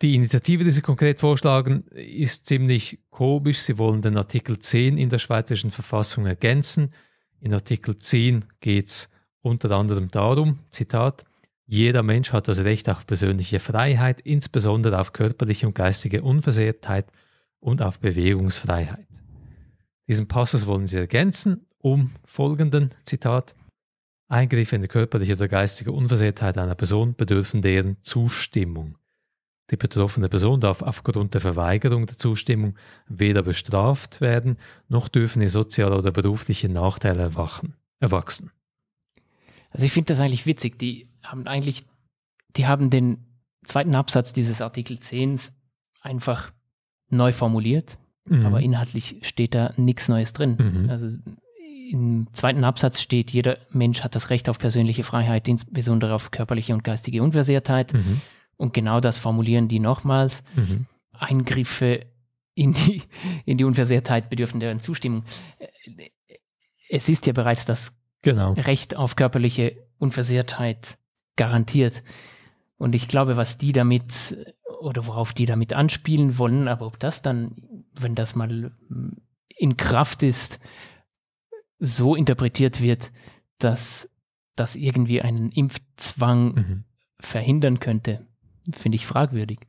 Die 0.00 0.14
Initiative, 0.14 0.62
die 0.62 0.70
Sie 0.70 0.80
konkret 0.80 1.18
vorschlagen, 1.18 1.82
ist 1.88 2.46
ziemlich 2.46 3.00
komisch. 3.10 3.58
Sie 3.58 3.78
wollen 3.78 4.00
den 4.00 4.16
Artikel 4.16 4.58
10 4.58 4.96
in 4.96 5.08
der 5.08 5.18
Schweizerischen 5.18 5.72
Verfassung 5.72 6.26
ergänzen. 6.26 6.94
In 7.40 7.52
Artikel 7.52 7.98
10 7.98 8.44
geht 8.60 8.86
es 8.86 9.08
unter 9.42 9.70
anderem 9.72 10.10
darum, 10.10 10.60
Zitat, 10.70 11.24
jeder 11.66 12.02
Mensch 12.02 12.32
hat 12.32 12.48
das 12.48 12.60
Recht 12.60 12.88
auf 12.88 13.06
persönliche 13.06 13.60
Freiheit, 13.60 14.20
insbesondere 14.20 14.98
auf 15.00 15.12
körperliche 15.12 15.66
und 15.66 15.74
geistige 15.74 16.22
Unversehrtheit 16.22 17.06
und 17.60 17.82
auf 17.82 17.98
Bewegungsfreiheit. 18.00 19.06
Diesen 20.06 20.28
Passus 20.28 20.66
wollen 20.66 20.86
sie 20.86 20.98
ergänzen 20.98 21.66
um 21.78 22.10
folgenden 22.24 22.90
Zitat 23.04 23.54
Eingriffe 24.28 24.76
in 24.76 24.82
die 24.82 24.88
körperliche 24.88 25.34
oder 25.34 25.48
geistige 25.48 25.92
Unversehrtheit 25.92 26.58
einer 26.58 26.74
Person 26.74 27.14
bedürfen 27.14 27.62
deren 27.62 27.96
Zustimmung. 28.02 28.96
Die 29.70 29.76
betroffene 29.76 30.28
Person 30.28 30.60
darf 30.60 30.82
aufgrund 30.82 31.34
der 31.34 31.40
Verweigerung 31.40 32.06
der 32.06 32.16
Zustimmung 32.16 32.74
weder 33.06 33.42
bestraft 33.42 34.20
werden, 34.20 34.56
noch 34.88 35.08
dürfen 35.08 35.42
ihr 35.42 35.50
soziale 35.50 35.96
oder 35.96 36.10
berufliche 36.10 36.68
Nachteile 36.68 37.20
erwachen, 37.20 37.74
erwachsen. 38.00 38.50
Also 39.70 39.84
ich 39.84 39.92
finde 39.92 40.14
das 40.14 40.20
eigentlich 40.20 40.46
witzig. 40.46 40.78
Die 40.78 41.08
haben 41.22 41.46
eigentlich, 41.46 41.84
die 42.56 42.66
haben 42.66 42.88
den 42.88 43.26
zweiten 43.64 43.94
Absatz 43.94 44.32
dieses 44.32 44.62
Artikel 44.62 44.98
10 44.98 45.38
einfach 46.00 46.52
neu 47.10 47.32
formuliert, 47.32 47.98
mhm. 48.24 48.46
aber 48.46 48.60
inhaltlich 48.60 49.16
steht 49.22 49.54
da 49.54 49.74
nichts 49.76 50.08
Neues 50.08 50.32
drin. 50.32 50.56
Mhm. 50.58 50.90
Also 50.90 51.08
im 51.90 52.28
zweiten 52.32 52.64
Absatz 52.64 53.00
steht, 53.00 53.30
jeder 53.30 53.58
Mensch 53.70 54.02
hat 54.02 54.14
das 54.14 54.30
Recht 54.30 54.48
auf 54.48 54.58
persönliche 54.58 55.04
Freiheit, 55.04 55.48
insbesondere 55.48 56.14
auf 56.14 56.30
körperliche 56.30 56.74
und 56.74 56.84
geistige 56.84 57.22
Unversehrtheit. 57.22 57.94
Mhm. 57.94 58.20
Und 58.58 58.74
genau 58.74 59.00
das 59.00 59.16
formulieren 59.16 59.68
die 59.68 59.78
nochmals. 59.78 60.42
Mhm. 60.54 60.86
Eingriffe 61.12 62.00
in 62.54 62.74
die, 62.74 63.02
in 63.46 63.56
die 63.56 63.64
Unversehrtheit 63.64 64.28
bedürfen 64.28 64.60
deren 64.60 64.80
Zustimmung. 64.80 65.24
Es 66.90 67.08
ist 67.08 67.26
ja 67.26 67.32
bereits 67.32 67.64
das 67.64 67.94
genau. 68.22 68.52
Recht 68.52 68.96
auf 68.96 69.16
körperliche 69.16 69.86
Unversehrtheit 69.98 70.98
garantiert. 71.36 72.02
Und 72.76 72.94
ich 72.94 73.08
glaube, 73.08 73.36
was 73.36 73.58
die 73.58 73.72
damit 73.72 74.36
oder 74.80 75.06
worauf 75.06 75.32
die 75.32 75.46
damit 75.46 75.72
anspielen 75.72 76.38
wollen, 76.38 76.68
aber 76.68 76.86
ob 76.86 76.98
das 76.98 77.22
dann, 77.22 77.84
wenn 77.94 78.14
das 78.14 78.34
mal 78.34 78.72
in 79.56 79.76
Kraft 79.76 80.22
ist, 80.22 80.58
so 81.78 82.14
interpretiert 82.14 82.80
wird, 82.80 83.10
dass 83.58 84.08
das 84.56 84.76
irgendwie 84.76 85.22
einen 85.22 85.50
Impfzwang 85.50 86.54
mhm. 86.54 86.84
verhindern 87.20 87.80
könnte, 87.80 88.26
finde 88.72 88.96
ich 88.96 89.06
fragwürdig, 89.06 89.60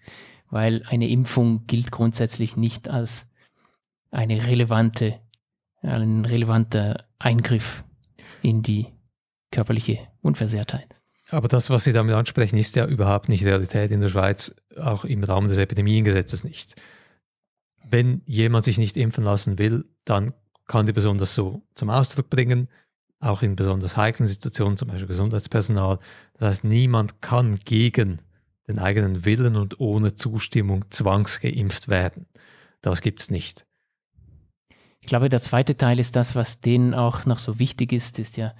weil 0.50 0.84
eine 0.88 1.10
Impfung 1.10 1.66
gilt 1.68 1.92
grundsätzlich 1.92 2.58
nicht 2.58 2.90
als 2.90 3.28
eine 4.12 4.46
relevante, 4.46 5.20
ein 5.82 6.26
relevanter 6.26 7.06
Eingriff 7.20 7.84
in 8.42 8.64
die 8.64 8.88
körperliche 9.52 10.00
Unversehrtheit. 10.22 10.96
Aber 11.32 11.48
das, 11.48 11.70
was 11.70 11.84
Sie 11.84 11.94
damit 11.94 12.16
ansprechen, 12.16 12.58
ist 12.58 12.76
ja 12.76 12.88
überhaupt 12.88 13.30
nicht 13.30 13.46
Realität 13.46 13.92
in 13.92 14.02
der 14.02 14.10
Schweiz, 14.10 14.56
auch 14.78 15.06
im 15.06 15.24
Rahmen 15.24 15.48
des 15.48 15.58
Epidemiengesetzes 15.58 16.44
nicht. 16.44 16.76
Wenn 17.88 18.22
jemand 18.26 18.66
sich 18.66 18.78
nicht 18.78 18.98
impfen 18.98 19.24
lassen 19.24 19.60
will, 19.60 19.86
dann 20.06 20.34
kann 20.68 20.86
die 20.86 20.94
Person 20.94 21.18
das 21.18 21.36
so 21.36 21.62
zum 21.76 21.90
Ausdruck 21.90 22.30
bringen, 22.30 22.68
auch 23.20 23.42
in 23.42 23.56
besonders 23.56 23.98
heiklen 23.98 24.28
Situationen, 24.28 24.78
zum 24.78 24.88
Beispiel 24.88 25.08
Gesundheitspersonal. 25.08 26.00
Das 26.34 26.48
heißt, 26.48 26.64
niemand 26.64 27.22
kann 27.22 27.60
gegen 27.60 28.22
den 28.70 28.80
eigenen 28.80 29.26
Willen 29.26 29.56
und 29.56 29.80
ohne 29.80 30.16
Zustimmung 30.16 30.86
zwangsgeimpft 30.92 31.90
werden. 31.90 32.28
Das 32.82 33.02
gibt 33.02 33.20
es 33.20 33.32
nicht. 33.32 33.66
Ich 35.02 35.08
glaube, 35.08 35.28
der 35.28 35.42
zweite 35.42 35.76
Teil 35.76 36.00
ist 36.00 36.16
das, 36.16 36.36
was 36.36 36.62
denen 36.62 36.94
auch 36.94 37.26
noch 37.26 37.40
so 37.40 37.58
wichtig 37.58 37.92
ist, 37.92 38.20
ist 38.20 38.38
ja 38.38 38.54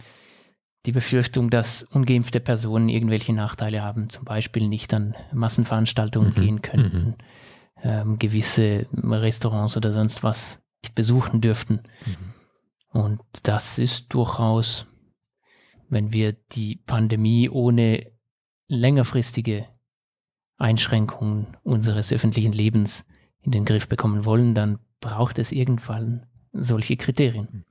die 0.86 0.92
Befürchtung, 0.92 1.50
dass 1.52 1.84
ungeimpfte 1.84 2.40
Personen 2.40 2.90
irgendwelche 2.90 3.34
Nachteile 3.34 3.84
haben, 3.84 4.10
zum 4.10 4.26
Beispiel 4.26 4.68
nicht 4.68 4.94
an 4.94 5.16
Massenveranstaltungen 5.32 6.32
mhm. 6.32 6.42
gehen 6.42 6.62
könnten, 6.62 7.08
mhm. 7.08 7.16
ähm, 7.84 8.20
gewisse 8.20 8.88
Restaurants 8.94 9.78
oder 9.78 9.92
sonst 9.92 10.24
was 10.24 10.60
nicht 10.82 10.96
besuchen 10.96 11.42
dürften. 11.42 11.84
Mhm. 12.06 13.02
Und 13.02 13.22
das 13.44 13.78
ist 13.78 14.12
durchaus, 14.14 14.88
wenn 15.90 16.12
wir 16.14 16.34
die 16.34 16.78
Pandemie 16.78 17.50
ohne 17.50 18.12
längerfristige 18.68 19.68
Einschränkungen 20.60 21.48
unseres 21.64 22.12
öffentlichen 22.12 22.54
Lebens 22.54 23.06
in 23.42 23.52
den 23.52 23.66
Griff 23.66 23.88
bekommen 23.88 24.26
wollen, 24.26 24.54
dann 24.54 24.80
braucht 25.00 25.40
es 25.40 25.52
irgendwann 25.52 26.26
solche 26.54 26.98
Kriterien. 26.98 27.66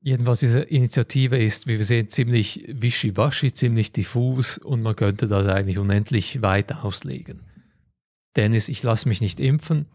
Jedenfalls 0.00 0.40
diese 0.40 0.60
Initiative 0.60 1.38
ist, 1.38 1.68
wie 1.68 1.78
wir 1.78 1.84
sehen, 1.84 2.10
ziemlich 2.10 2.64
wischiwaschi, 2.68 3.52
ziemlich 3.52 3.92
diffus 3.92 4.58
und 4.58 4.82
man 4.82 4.96
könnte 4.96 5.28
das 5.28 5.46
eigentlich 5.46 5.78
unendlich 5.78 6.42
weit 6.42 6.74
auslegen. 6.74 7.42
Dennis, 8.34 8.68
ich 8.68 8.82
lasse 8.82 9.08
mich 9.08 9.20
nicht 9.20 9.38
impfen, 9.38 9.86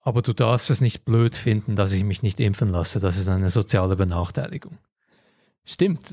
aber 0.00 0.22
du 0.22 0.32
darfst 0.32 0.70
es 0.70 0.80
nicht 0.80 1.04
blöd 1.04 1.36
finden, 1.36 1.76
dass 1.76 1.92
ich 1.92 2.02
mich 2.02 2.22
nicht 2.22 2.40
impfen 2.40 2.70
lasse. 2.70 2.98
Das 2.98 3.16
ist 3.16 3.28
eine 3.28 3.50
soziale 3.50 3.94
Benachteiligung. 3.94 4.78
Stimmt. 5.70 6.12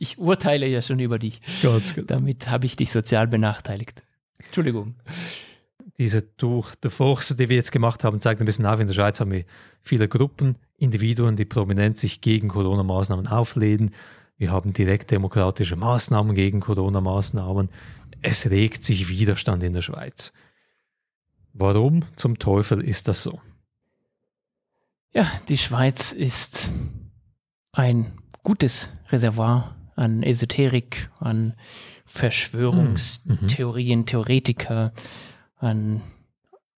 ich 0.00 0.18
urteile 0.18 0.66
ja 0.66 0.82
schon 0.82 0.98
über 0.98 1.20
dich. 1.20 1.40
Ganz 1.62 1.94
gut. 1.94 2.10
Damit 2.10 2.48
habe 2.50 2.66
ich 2.66 2.74
dich 2.74 2.90
sozial 2.90 3.28
benachteiligt. 3.28 4.02
Entschuldigung. 4.44 4.96
Diese 5.96 6.22
durch 6.22 6.74
der 6.74 6.90
Force, 6.90 7.36
die 7.36 7.48
wir 7.48 7.54
jetzt 7.54 7.70
gemacht 7.70 8.02
haben, 8.02 8.20
zeigt 8.20 8.40
ein 8.40 8.46
bisschen 8.46 8.66
auf. 8.66 8.80
In 8.80 8.88
der 8.88 8.94
Schweiz 8.94 9.20
haben 9.20 9.30
wir 9.30 9.44
viele 9.80 10.08
Gruppen, 10.08 10.56
Individuen, 10.76 11.36
die 11.36 11.44
prominent 11.44 11.98
sich 11.98 12.20
gegen 12.20 12.48
Corona-Maßnahmen 12.48 13.28
auflehnen. 13.28 13.94
Wir 14.38 14.50
haben 14.50 14.72
direkt 14.72 15.12
demokratische 15.12 15.76
Maßnahmen 15.76 16.34
gegen 16.34 16.58
Corona-Maßnahmen. 16.58 17.68
Es 18.22 18.50
regt 18.50 18.82
sich 18.82 19.08
Widerstand 19.08 19.62
in 19.62 19.72
der 19.72 19.82
Schweiz. 19.82 20.32
Warum 21.52 22.02
zum 22.16 22.40
Teufel 22.40 22.82
ist 22.82 23.06
das 23.06 23.22
so? 23.22 23.40
Ja, 25.12 25.30
die 25.48 25.58
Schweiz 25.58 26.10
ist 26.10 26.70
ein 27.76 28.12
gutes 28.42 28.88
Reservoir 29.10 29.76
an 29.96 30.22
Esoterik, 30.22 31.10
an 31.20 31.54
Verschwörungstheorien, 32.06 34.00
mhm. 34.00 34.06
Theoretiker, 34.06 34.92
an 35.56 36.02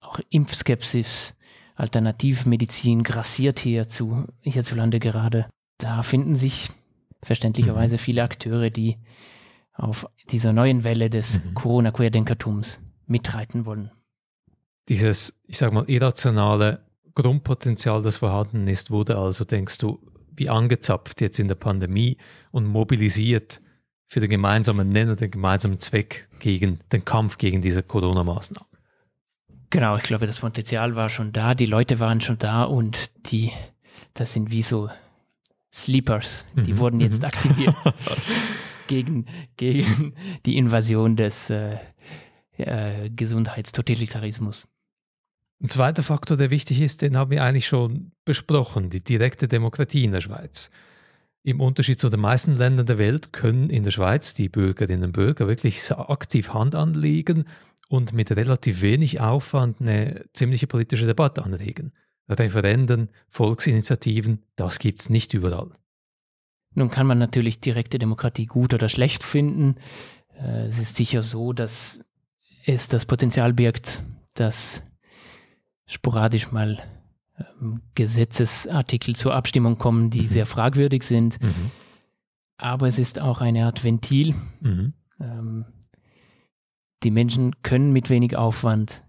auch 0.01 0.19
Impfskepsis, 0.31 1.35
Alternativmedizin 1.77 3.05
grassiert 3.05 3.61
hierzu, 3.61 4.25
hierzulande 4.41 4.99
gerade. 4.99 5.49
Da 5.79 6.03
finden 6.03 6.35
sich 6.35 6.71
verständlicherweise 7.23 7.95
mhm. 7.95 7.99
viele 7.99 8.23
Akteure, 8.25 8.71
die 8.71 8.97
auf 9.75 10.07
dieser 10.31 10.53
neuen 10.53 10.83
Welle 10.83 11.11
des 11.11 11.35
mhm. 11.35 11.55
Corona-Querdenkertums 11.55 12.81
mitreiten 13.07 13.65
wollen. 13.65 13.93
Dieses, 14.89 15.39
ich 15.45 15.59
sag 15.59 15.73
mal, 15.73 15.89
irrationale 15.89 16.81
Grundpotenzial, 17.15 18.03
das 18.03 18.17
vorhanden 18.17 18.67
ist, 18.67 18.91
wurde 18.91 19.19
also, 19.19 19.45
denkst 19.45 19.79
du, 19.79 20.01
wie 20.39 20.49
angezapft 20.49 21.21
jetzt 21.21 21.39
in 21.39 21.49
der 21.49 21.55
Pandemie 21.55 22.17
und 22.51 22.67
mobilisiert 22.67 23.61
für 24.07 24.21
den 24.21 24.31
gemeinsamen 24.31 24.89
Nenner, 24.89 25.17
den 25.17 25.31
gemeinsamen 25.31 25.79
Zweck 25.79 26.29
gegen 26.39 26.81
den 26.93 27.05
Kampf 27.05 27.39
gegen 27.39 27.61
diese 27.61 27.83
Corona-Maßnahmen. 27.83 28.69
Genau, 29.71 29.97
ich 29.97 30.03
glaube, 30.03 30.27
das 30.27 30.41
Potenzial 30.41 30.97
war 30.97 31.11
schon 31.11 31.33
da, 31.33 31.55
die 31.55 31.67
Leute 31.67 32.01
waren 32.01 32.23
schon 32.23 32.39
da 32.39 32.63
und 32.63 33.11
die, 33.31 33.53
das 34.15 34.33
sind 34.33 34.51
wie 34.51 34.63
so 34.63 34.89
Sleepers, 35.73 36.47
die 36.55 36.73
mhm. 36.73 36.79
wurden 36.79 37.01
jetzt 37.01 37.19
mhm. 37.19 37.25
aktiviert 37.27 37.77
gegen, 38.87 39.27
gegen 39.59 40.15
die 40.47 40.57
Invasion 40.57 41.17
des 41.17 41.51
äh, 41.51 41.77
äh, 42.57 43.11
Gesundheitstotalitarismus. 43.11 44.67
Ein 45.61 45.69
zweiter 45.69 46.05
Faktor, 46.05 46.37
der 46.37 46.51
wichtig 46.51 46.81
ist, 46.81 47.03
den 47.03 47.17
haben 47.17 47.33
wir 47.33 47.43
eigentlich 47.43 47.67
schon 47.67 48.13
besprochen, 48.25 48.91
die 48.91 49.03
direkte 49.03 49.49
Demokratie 49.49 50.05
in 50.05 50.13
der 50.13 50.21
Schweiz. 50.21 50.71
Im 51.43 51.61
Unterschied 51.61 51.99
zu 51.99 52.09
den 52.09 52.21
meisten 52.21 52.57
Ländern 52.57 52.87
der 52.87 52.99
Welt 52.99 53.33
können 53.33 53.71
in 53.71 53.83
der 53.83 53.91
Schweiz 53.91 54.35
die 54.35 54.49
Bürgerinnen 54.49 55.05
und 55.05 55.13
Bürger 55.13 55.49
wirklich 55.49 55.91
aktiv 55.91 56.53
Hand 56.53 56.75
anlegen 56.75 57.45
und 57.89 58.13
mit 58.13 58.31
relativ 58.31 58.83
wenig 58.83 59.21
Aufwand 59.21 59.81
eine 59.81 60.27
ziemliche 60.33 60.67
politische 60.67 61.07
Debatte 61.07 61.43
anregen. 61.43 61.93
Referenden, 62.29 63.09
Volksinitiativen, 63.29 64.43
das 64.57 64.79
gibt 64.79 65.01
es 65.01 65.11
nicht 65.11 65.33
überall. 65.35 65.71
Nun 66.75 66.91
kann 66.91 67.07
man 67.07 67.19
natürlich 67.19 67.61
direkte 67.61 67.99
Demokratie 67.99 68.47
gut 68.47 68.75
oder 68.75 68.89
schlecht 68.89 69.25
finden. 69.25 69.77
Äh, 70.39 70.67
es 70.67 70.79
ist 70.79 70.97
sicher 70.97 71.23
so, 71.23 71.53
dass 71.53 72.01
es 72.67 72.89
das 72.89 73.07
Potenzial 73.07 73.55
birgt, 73.55 74.03
dass 74.35 74.83
sporadisch 75.89 76.53
mal 76.53 76.79
ähm, 77.61 77.83
Gesetzesartikel 77.97 79.17
zur 79.17 79.35
Abstimmung 79.35 79.79
kommen, 79.79 80.11
die 80.11 80.23
mhm. 80.23 80.27
sehr 80.27 80.47
fragwürdig 80.47 81.03
sind. 81.03 81.43
Mhm. 81.43 81.71
Aber 82.59 82.87
es 82.87 82.99
ist 82.99 83.21
auch 83.21 83.41
eine 83.41 83.67
Art 83.67 83.83
Ventil. 83.83 84.35
Mhm. 84.61 84.93
Ähm, 85.21 85.65
die 87.03 87.11
Menschen 87.11 87.61
können 87.63 87.93
mit 87.93 88.11
wenig 88.11 88.37
Aufwand 88.37 89.05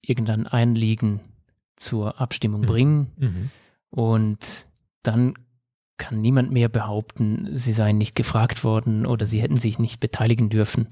irgendein 0.00 0.46
Einliegen 0.46 1.20
zur 1.76 2.20
Abstimmung 2.20 2.62
mhm. 2.62 2.66
bringen. 2.66 3.12
Mhm. 3.16 3.50
Und 3.90 4.66
dann 5.02 5.34
kann 5.98 6.20
niemand 6.20 6.50
mehr 6.50 6.68
behaupten, 6.68 7.58
sie 7.58 7.72
seien 7.72 7.98
nicht 7.98 8.16
gefragt 8.16 8.64
worden 8.64 9.06
oder 9.06 9.26
sie 9.26 9.40
hätten 9.40 9.56
sich 9.56 9.78
nicht 9.78 10.00
beteiligen 10.00 10.48
dürfen. 10.48 10.88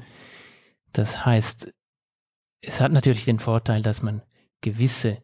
Das 0.92 1.24
heißt, 1.24 1.72
es 2.60 2.80
hat 2.80 2.92
natürlich 2.92 3.24
den 3.24 3.38
Vorteil, 3.38 3.82
dass 3.82 4.02
man 4.02 4.22
gewisse 4.60 5.22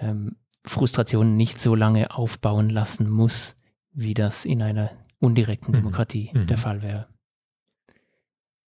ähm, 0.00 0.36
Frustrationen 0.64 1.36
nicht 1.36 1.60
so 1.60 1.74
lange 1.74 2.10
aufbauen 2.10 2.70
lassen 2.70 3.08
muss, 3.08 3.56
wie 3.92 4.14
das 4.14 4.44
in 4.44 4.62
einer 4.62 4.90
undirekten 5.18 5.72
mhm. 5.72 5.76
Demokratie 5.76 6.30
mhm. 6.32 6.46
der 6.46 6.58
Fall 6.58 6.82
wäre. 6.82 7.06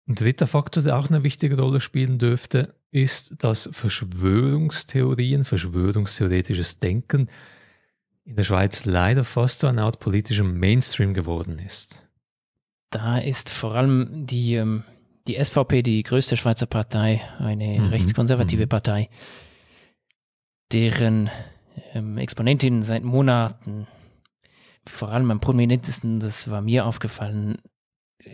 Ein 0.08 0.14
dritter 0.16 0.46
Faktor, 0.46 0.82
der 0.82 0.98
auch 0.98 1.08
eine 1.08 1.22
wichtige 1.22 1.60
Rolle 1.60 1.80
spielen 1.80 2.18
dürfte, 2.18 2.74
ist, 2.90 3.44
dass 3.44 3.68
Verschwörungstheorien, 3.72 5.44
verschwörungstheoretisches 5.44 6.78
Denken 6.78 7.28
in 8.24 8.36
der 8.36 8.44
Schweiz 8.44 8.84
leider 8.84 9.24
fast 9.24 9.60
so 9.60 9.66
eine 9.66 9.82
Art 9.82 10.00
politischem 10.00 10.58
Mainstream 10.58 11.14
geworden 11.14 11.58
ist. 11.58 12.02
Da 12.90 13.18
ist 13.18 13.50
vor 13.50 13.74
allem 13.74 14.26
die, 14.26 14.54
ähm, 14.54 14.82
die 15.28 15.42
SVP, 15.42 15.82
die 15.82 16.02
größte 16.02 16.36
Schweizer 16.36 16.66
Partei, 16.66 17.22
eine 17.38 17.78
mhm. 17.78 17.88
rechtskonservative 17.88 18.64
mhm. 18.64 18.68
Partei, 18.68 19.08
deren 20.72 21.30
ähm, 21.94 22.18
Exponentinnen 22.18 22.82
seit 22.82 23.02
Monaten, 23.02 23.86
vor 24.86 25.10
allem 25.10 25.30
am 25.30 25.40
prominentesten, 25.40 26.20
das 26.20 26.50
war 26.50 26.60
mir 26.60 26.86
aufgefallen, 26.86 27.58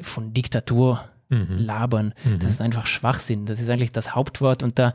von 0.03 0.33
Diktatur 0.33 1.05
mhm. 1.29 1.59
labern. 1.59 2.15
Mhm. 2.25 2.39
Das 2.39 2.51
ist 2.51 2.61
einfach 2.61 2.87
Schwachsinn. 2.87 3.47
Das 3.47 3.61
ist 3.61 3.69
eigentlich 3.69 3.93
das 3.93 4.15
Hauptwort 4.15 4.63
und 4.63 4.79
da, 4.79 4.95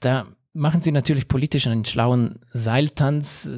da 0.00 0.26
machen 0.52 0.82
sie 0.82 0.92
natürlich 0.92 1.28
politisch 1.28 1.66
einen 1.66 1.84
schlauen 1.84 2.40
Seiltanz. 2.52 3.48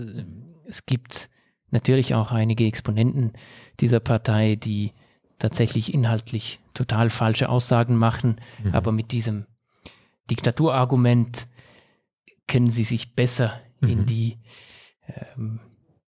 Es 0.67 0.87
gibt 0.87 1.29
natürlich 1.71 2.15
auch 2.15 2.33
einige 2.33 2.67
Exponenten 2.67 3.33
dieser 3.81 4.01
Partei, 4.01 4.57
die 4.57 4.93
tatsächlich 5.39 5.93
inhaltlich 5.93 6.61
total 6.73 7.11
falsche 7.11 7.49
Aussagen 7.49 7.97
machen, 7.97 8.41
mhm. 8.63 8.75
aber 8.75 8.93
mit 8.93 9.13
diesem 9.13 9.47
Diktaturargument 10.31 11.47
können 12.47 12.71
sie 12.71 12.85
sich 12.85 13.15
besser 13.15 13.61
mhm. 13.81 13.89
in 13.89 14.07
die 14.07 14.39
ähm, 15.09 15.61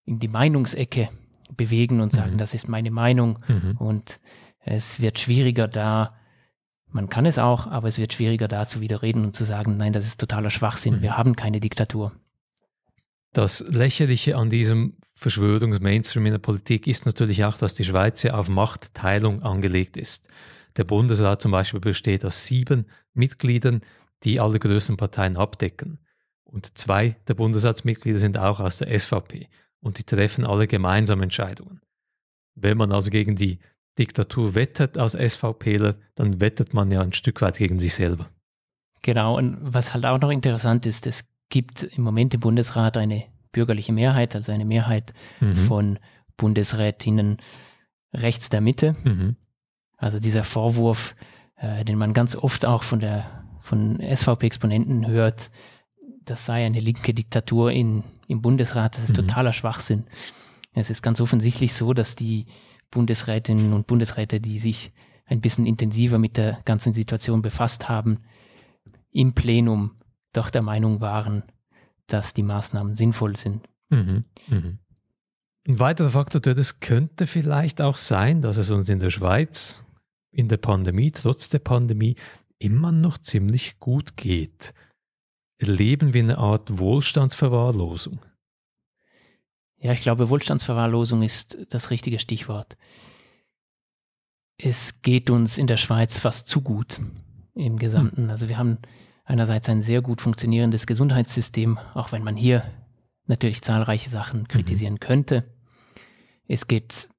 in 0.05 0.19
die 0.19 0.27
Meinungsecke 0.29 1.09
bewegen 1.55 2.01
und 2.01 2.13
sagen, 2.13 2.33
mhm. 2.33 2.37
das 2.37 2.53
ist 2.53 2.67
meine 2.67 2.91
Meinung 2.91 3.39
mhm. 3.47 3.77
und 3.77 4.19
es 4.59 5.01
wird 5.01 5.19
schwieriger 5.19 5.67
da, 5.67 6.15
man 6.89 7.09
kann 7.09 7.25
es 7.25 7.37
auch, 7.37 7.67
aber 7.67 7.87
es 7.87 7.97
wird 7.97 8.13
schwieriger 8.13 8.47
da 8.47 8.67
zu 8.67 8.81
widerreden 8.81 9.25
und 9.25 9.35
zu 9.35 9.43
sagen, 9.43 9.77
nein, 9.77 9.93
das 9.93 10.05
ist 10.05 10.19
totaler 10.19 10.49
Schwachsinn, 10.49 11.01
wir 11.01 11.11
mhm. 11.11 11.17
haben 11.17 11.35
keine 11.35 11.59
Diktatur. 11.59 12.13
Das 13.33 13.59
Lächerliche 13.67 14.37
an 14.37 14.49
diesem 14.49 14.97
Verschwörungsmainstream 15.15 16.25
in 16.25 16.31
der 16.33 16.39
Politik 16.39 16.87
ist 16.87 17.05
natürlich 17.05 17.43
auch, 17.43 17.57
dass 17.57 17.75
die 17.75 17.83
Schweiz 17.83 18.23
ja 18.23 18.35
auf 18.35 18.49
Machtteilung 18.49 19.43
angelegt 19.43 19.97
ist. 19.97 20.29
Der 20.77 20.83
Bundesrat 20.83 21.41
zum 21.41 21.51
Beispiel 21.51 21.79
besteht 21.79 22.23
aus 22.23 22.45
sieben 22.45 22.85
Mitgliedern, 23.13 23.81
die 24.23 24.39
alle 24.39 24.59
größeren 24.59 24.97
Parteien 24.97 25.35
abdecken. 25.35 25.99
Und 26.47 26.77
zwei 26.77 27.15
der 27.27 27.33
Bundesratsmitglieder 27.33 28.19
sind 28.19 28.37
auch 28.37 28.59
aus 28.59 28.77
der 28.77 28.97
SVP 28.97 29.47
und 29.81 29.97
die 29.99 30.03
treffen 30.03 30.45
alle 30.45 30.67
gemeinsam 30.67 31.21
Entscheidungen. 31.21 31.81
Wenn 32.55 32.77
man 32.77 32.91
also 32.91 33.11
gegen 33.11 33.35
die 33.35 33.59
Diktatur 33.99 34.55
wettet 34.55 34.97
als 34.97 35.13
SVPler, 35.13 35.95
dann 36.15 36.39
wettet 36.39 36.73
man 36.73 36.89
ja 36.91 37.01
ein 37.01 37.13
Stück 37.13 37.41
weit 37.41 37.57
gegen 37.57 37.79
sich 37.79 37.95
selber. 37.95 38.29
Genau, 39.01 39.37
und 39.37 39.57
was 39.61 39.93
halt 39.93 40.05
auch 40.05 40.19
noch 40.19 40.31
interessant 40.31 40.85
ist, 40.85 41.05
es 41.05 41.25
gibt 41.49 41.83
im 41.83 42.03
Moment 42.03 42.33
im 42.33 42.39
Bundesrat 42.39 42.97
eine 42.97 43.25
bürgerliche 43.51 43.93
Mehrheit, 43.93 44.35
also 44.35 44.51
eine 44.51 44.65
Mehrheit 44.65 45.13
mhm. 45.39 45.55
von 45.55 45.99
Bundesrätinnen 46.37 47.37
rechts 48.13 48.49
der 48.49 48.61
Mitte. 48.61 48.95
Mhm. 49.03 49.35
Also 49.97 50.19
dieser 50.19 50.43
Vorwurf, 50.43 51.15
äh, 51.55 51.83
den 51.83 51.97
man 51.97 52.13
ganz 52.13 52.35
oft 52.35 52.65
auch 52.65 52.83
von 52.83 52.99
der 52.99 53.43
von 53.59 53.99
SVP-Exponenten 53.99 55.07
hört, 55.07 55.49
das 56.29 56.45
sei 56.45 56.65
eine 56.65 56.79
linke 56.79 57.13
Diktatur 57.13 57.71
in, 57.71 58.03
im 58.27 58.41
Bundesrat, 58.41 58.95
das 58.95 59.05
ist 59.05 59.11
mhm. 59.11 59.27
totaler 59.27 59.53
Schwachsinn. 59.53 60.05
Es 60.73 60.89
ist 60.89 61.01
ganz 61.01 61.19
offensichtlich 61.21 61.73
so, 61.73 61.93
dass 61.93 62.15
die 62.15 62.45
Bundesrätinnen 62.91 63.73
und 63.73 63.87
Bundesräte, 63.87 64.39
die 64.39 64.59
sich 64.59 64.91
ein 65.25 65.41
bisschen 65.41 65.65
intensiver 65.65 66.19
mit 66.19 66.37
der 66.37 66.59
ganzen 66.65 66.93
Situation 66.93 67.41
befasst 67.41 67.89
haben, 67.89 68.19
im 69.11 69.33
Plenum 69.33 69.95
doch 70.33 70.49
der 70.49 70.61
Meinung 70.61 71.01
waren, 71.01 71.43
dass 72.05 72.33
die 72.33 72.43
Maßnahmen 72.43 72.95
sinnvoll 72.95 73.35
sind. 73.35 73.67
Mhm. 73.89 74.25
Mhm. 74.47 74.79
Ein 75.67 75.79
weiterer 75.79 76.11
Faktor, 76.11 76.41
das 76.41 76.79
könnte 76.79 77.27
vielleicht 77.27 77.81
auch 77.81 77.97
sein, 77.97 78.41
dass 78.41 78.57
es 78.57 78.71
uns 78.71 78.87
in 78.89 78.99
der 78.99 79.09
Schweiz 79.09 79.83
in 80.31 80.47
der 80.47 80.57
Pandemie, 80.57 81.11
trotz 81.11 81.49
der 81.49 81.59
Pandemie, 81.59 82.15
immer 82.59 82.91
noch 82.91 83.17
ziemlich 83.17 83.79
gut 83.79 84.15
geht. 84.17 84.73
Erleben 85.57 86.13
wir 86.13 86.21
eine 86.21 86.37
Art 86.37 86.77
Wohlstandsverwahrlosung. 86.77 88.19
Ja, 89.79 89.91
ich 89.93 90.01
glaube, 90.01 90.29
Wohlstandsverwahrlosung 90.29 91.21
ist 91.21 91.57
das 91.69 91.89
richtige 91.91 92.19
Stichwort. 92.19 92.77
Es 94.57 95.01
geht 95.01 95.29
uns 95.29 95.57
in 95.57 95.67
der 95.67 95.77
Schweiz 95.77 96.19
fast 96.19 96.47
zu 96.47 96.61
gut 96.61 96.99
im 97.53 97.77
Gesamten. 97.77 98.23
Hm. 98.23 98.29
Also 98.29 98.47
wir 98.47 98.57
haben 98.57 98.79
einerseits 99.23 99.69
ein 99.69 99.81
sehr 99.81 100.01
gut 100.01 100.21
funktionierendes 100.21 100.87
Gesundheitssystem, 100.87 101.77
auch 101.93 102.11
wenn 102.11 102.23
man 102.23 102.35
hier 102.35 102.63
natürlich 103.25 103.61
zahlreiche 103.61 104.09
Sachen 104.09 104.41
mhm. 104.41 104.47
kritisieren 104.47 104.93
mhm. 104.95 104.99
könnte. 104.99 105.43
Es 106.47 106.67
geht 106.67 107.09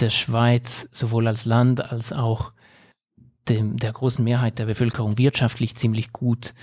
der 0.00 0.10
Schweiz 0.10 0.88
sowohl 0.90 1.28
als 1.28 1.44
Land 1.44 1.80
als 1.80 2.12
auch 2.12 2.52
dem, 3.48 3.76
der 3.76 3.92
großen 3.92 4.24
Mehrheit 4.24 4.58
der 4.58 4.66
Bevölkerung 4.66 5.16
wirtschaftlich 5.16 5.76
ziemlich 5.76 6.12
gut. 6.12 6.54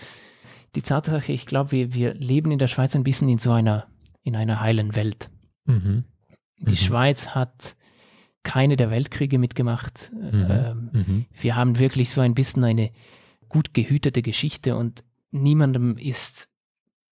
Die 0.75 0.81
Tatsache, 0.81 1.31
ich 1.31 1.45
glaube, 1.45 1.71
wir, 1.71 1.93
wir 1.93 2.13
leben 2.13 2.51
in 2.51 2.59
der 2.59 2.67
Schweiz 2.67 2.95
ein 2.95 3.03
bisschen 3.03 3.29
in 3.29 3.39
so 3.39 3.51
einer, 3.51 3.87
in 4.23 4.35
einer 4.35 4.61
heilen 4.61 4.95
Welt. 4.95 5.29
Mhm. 5.65 6.05
Die 6.59 6.71
mhm. 6.71 6.75
Schweiz 6.75 7.29
hat 7.29 7.75
keine 8.43 8.77
der 8.77 8.89
Weltkriege 8.89 9.37
mitgemacht. 9.37 10.11
Mhm. 10.13 10.47
Ähm, 10.49 10.89
mhm. 10.93 11.25
wir 11.39 11.55
haben 11.55 11.79
wirklich 11.79 12.09
so 12.09 12.21
ein 12.21 12.33
bisschen 12.33 12.63
eine 12.63 12.91
gut 13.49 13.73
gehütete 13.73 14.21
Geschichte 14.21 14.75
und 14.75 15.03
niemandem 15.31 15.97
ist 15.97 16.49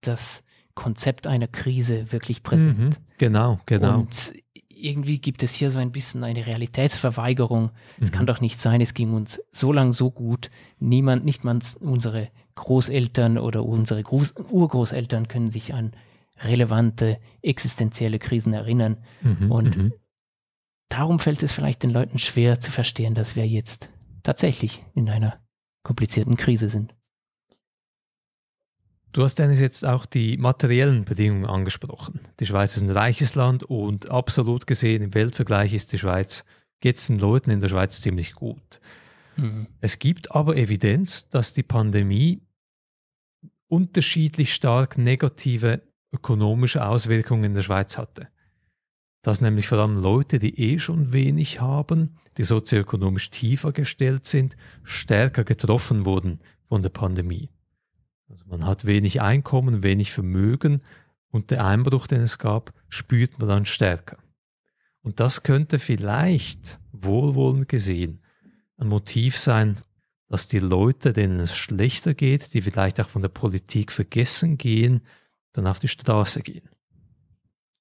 das 0.02 0.44
Konzept 0.74 1.28
einer 1.28 1.48
Krise 1.48 2.12
wirklich 2.12 2.44
präsent. 2.44 2.80
Mhm. 2.80 2.90
Genau, 3.18 3.60
genau. 3.66 4.00
Und 4.00 4.34
irgendwie 4.70 5.20
gibt 5.20 5.44
es 5.44 5.54
hier 5.54 5.72
so 5.72 5.80
ein 5.80 5.92
bisschen 5.92 6.24
eine 6.24 6.46
Realitätsverweigerung. 6.46 7.72
Es 8.00 8.12
mhm. 8.12 8.16
kann 8.16 8.26
doch 8.26 8.40
nicht 8.40 8.60
sein, 8.60 8.80
es 8.80 8.94
ging 8.94 9.14
uns 9.14 9.42
so 9.52 9.74
lang 9.74 9.92
so 9.92 10.10
gut. 10.10 10.50
Niemand, 10.80 11.26
nicht 11.26 11.44
mal 11.44 11.60
unsere 11.82 12.30
Großeltern 12.60 13.38
oder 13.38 13.66
unsere 13.66 14.04
Groß 14.04 14.34
Urgroßeltern 14.52 15.28
können 15.28 15.50
sich 15.50 15.74
an 15.74 15.94
relevante 16.42 17.20
existenzielle 17.42 18.20
Krisen 18.20 18.54
erinnern. 18.54 18.98
Mhm. 19.22 19.52
Und 19.52 19.78
mhm. 19.78 19.94
darum 20.90 21.20
fällt 21.20 21.42
es 21.42 21.54
vielleicht 21.54 21.84
den 21.84 21.90
Leuten 21.90 22.20
schwer 22.20 22.60
zu 22.60 22.72
verstehen, 22.72 23.16
dass 23.16 23.36
wir 23.36 23.48
jetzt 23.48 23.90
tatsächlich 24.24 24.84
in 24.94 25.10
einer 25.10 25.40
komplizierten 25.84 26.38
Krise 26.38 26.70
sind. 26.70 26.94
Du 29.12 29.24
hast 29.24 29.40
Dennis 29.40 29.60
jetzt 29.60 29.86
auch 29.86 30.06
die 30.06 30.38
materiellen 30.38 31.04
Bedingungen 31.04 31.46
angesprochen. 31.46 32.20
Die 32.40 32.46
Schweiz 32.46 32.76
ist 32.76 32.84
ein 32.84 32.92
reiches 32.92 33.34
Land 33.34 33.64
und 33.64 34.12
absolut 34.12 34.68
gesehen 34.68 35.02
im 35.02 35.16
Weltvergleich 35.16 35.74
ist 35.74 35.94
die 35.94 35.98
Schweiz, 35.98 36.46
geht 36.80 36.98
es 36.98 37.08
den 37.08 37.18
Leuten 37.18 37.50
in 37.50 37.60
der 37.60 37.70
Schweiz 37.70 38.02
ziemlich 38.02 38.34
gut. 38.34 38.80
Mhm. 39.36 39.68
Es 39.82 39.98
gibt 39.98 40.36
aber 40.36 40.58
Evidenz, 40.58 41.28
dass 41.30 41.54
die 41.54 41.64
Pandemie 41.64 42.42
unterschiedlich 43.70 44.54
stark 44.54 44.98
negative 44.98 45.82
ökonomische 46.12 46.86
Auswirkungen 46.86 47.46
in 47.46 47.54
der 47.54 47.62
Schweiz 47.62 47.98
hatte. 47.98 48.28
Dass 49.22 49.42
nämlich 49.42 49.68
vor 49.68 49.78
allem 49.78 49.98
Leute, 49.98 50.40
die 50.40 50.60
eh 50.60 50.80
schon 50.80 51.14
wenig 51.14 51.62
haben, 51.62 52.18
die 52.38 52.44
sozioökonomisch 52.44 53.30
tiefer 53.30 53.72
gestellt 53.72 54.26
sind, 54.26 54.58
stärker 54.84 55.44
getroffen 55.44 56.06
wurden 56.06 56.40
von 56.68 56.82
der 56.82 56.90
Pandemie. 56.90 57.50
Also 58.28 58.46
man 58.48 58.66
hat 58.66 58.86
wenig 58.86 59.22
Einkommen, 59.22 59.84
wenig 59.84 60.12
Vermögen 60.12 60.82
und 61.30 61.52
der 61.52 61.66
Einbruch, 61.66 62.08
den 62.08 62.22
es 62.22 62.38
gab, 62.38 62.74
spürt 62.88 63.40
man 63.40 63.50
dann 63.50 63.66
stärker. 63.66 64.18
Und 65.02 65.20
das 65.20 65.44
könnte 65.44 65.80
vielleicht 65.80 66.80
wohlwollend 66.92 67.70
gesehen 67.70 68.22
ein 68.80 68.88
Motiv 68.88 69.38
sein, 69.38 69.76
dass 70.30 70.48
die 70.48 70.60
Leute, 70.60 71.14
denen 71.14 71.40
es 71.40 71.56
schlechter 71.56 72.14
geht, 72.14 72.54
die 72.54 72.62
vielleicht 72.62 73.02
auch 73.02 73.10
von 73.10 73.22
der 73.22 73.30
Politik 73.30 73.92
vergessen 73.92 74.58
gehen, 74.58 75.02
dann 75.54 75.68
auf 75.68 75.80
die 75.80 75.88
Straße 75.88 76.42
gehen. 76.42 76.70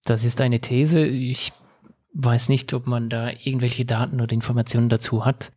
Das 0.04 0.24
ist 0.24 0.40
eine 0.40 0.60
These. 0.60 1.04
Ich 1.06 1.52
weiß 2.14 2.48
nicht, 2.48 2.72
ob 2.72 2.86
man 2.86 3.10
da 3.10 3.30
irgendwelche 3.30 3.84
Daten 3.84 4.20
oder 4.20 4.32
Informationen 4.32 4.88
dazu 4.88 5.24
hat 5.24 5.52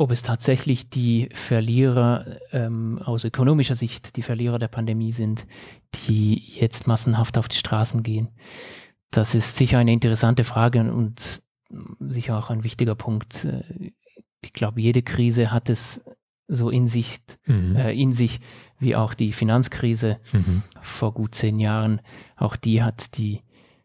ob 0.00 0.12
es 0.12 0.22
tatsächlich 0.22 0.88
die 0.88 1.28
Verlierer 1.34 2.38
ähm, 2.52 2.98
aus 3.04 3.26
ökonomischer 3.26 3.76
Sicht, 3.76 4.16
die 4.16 4.22
Verlierer 4.22 4.58
der 4.58 4.68
Pandemie 4.68 5.12
sind, 5.12 5.46
die 5.92 6.42
jetzt 6.58 6.86
massenhaft 6.86 7.36
auf 7.36 7.48
die 7.48 7.58
Straßen 7.58 8.02
gehen. 8.02 8.30
Das 9.10 9.34
ist 9.34 9.58
sicher 9.58 9.76
eine 9.76 9.92
interessante 9.92 10.44
Frage 10.44 10.90
und 10.90 11.42
sicher 11.98 12.38
auch 12.38 12.48
ein 12.48 12.64
wichtiger 12.64 12.94
Punkt. 12.94 13.46
Ich 14.42 14.52
glaube, 14.52 14.80
jede 14.80 15.02
Krise 15.02 15.50
hat 15.50 15.68
es 15.68 16.00
so 16.48 16.70
in 16.70 16.88
sich, 16.88 17.18
mhm. 17.46 17.76
äh, 17.76 17.92
in 17.92 18.12
sich 18.12 18.40
wie 18.78 18.96
auch 18.96 19.14
die 19.14 19.32
Finanzkrise 19.32 20.18
mhm. 20.32 20.62
vor 20.80 21.12
gut 21.14 21.34
zehn 21.34 21.58
Jahren. 21.58 22.00
Auch 22.36 22.56
die 22.56 22.82
hat 22.82 23.16
die, 23.18 23.42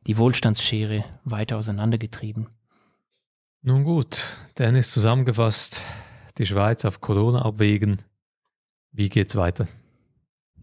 die 0.08 0.18
Wohlstandsschere 0.18 1.06
weiter 1.24 1.58
auseinandergetrieben. 1.58 2.48
Nun 3.62 3.84
gut, 3.84 4.38
Dennis 4.58 4.92
zusammengefasst, 4.92 5.82
die 6.38 6.46
Schweiz 6.46 6.86
auf 6.86 7.02
Corona 7.02 7.44
abwägen. 7.44 8.02
Wie 8.92 9.10
geht's 9.10 9.36
weiter? 9.36 9.68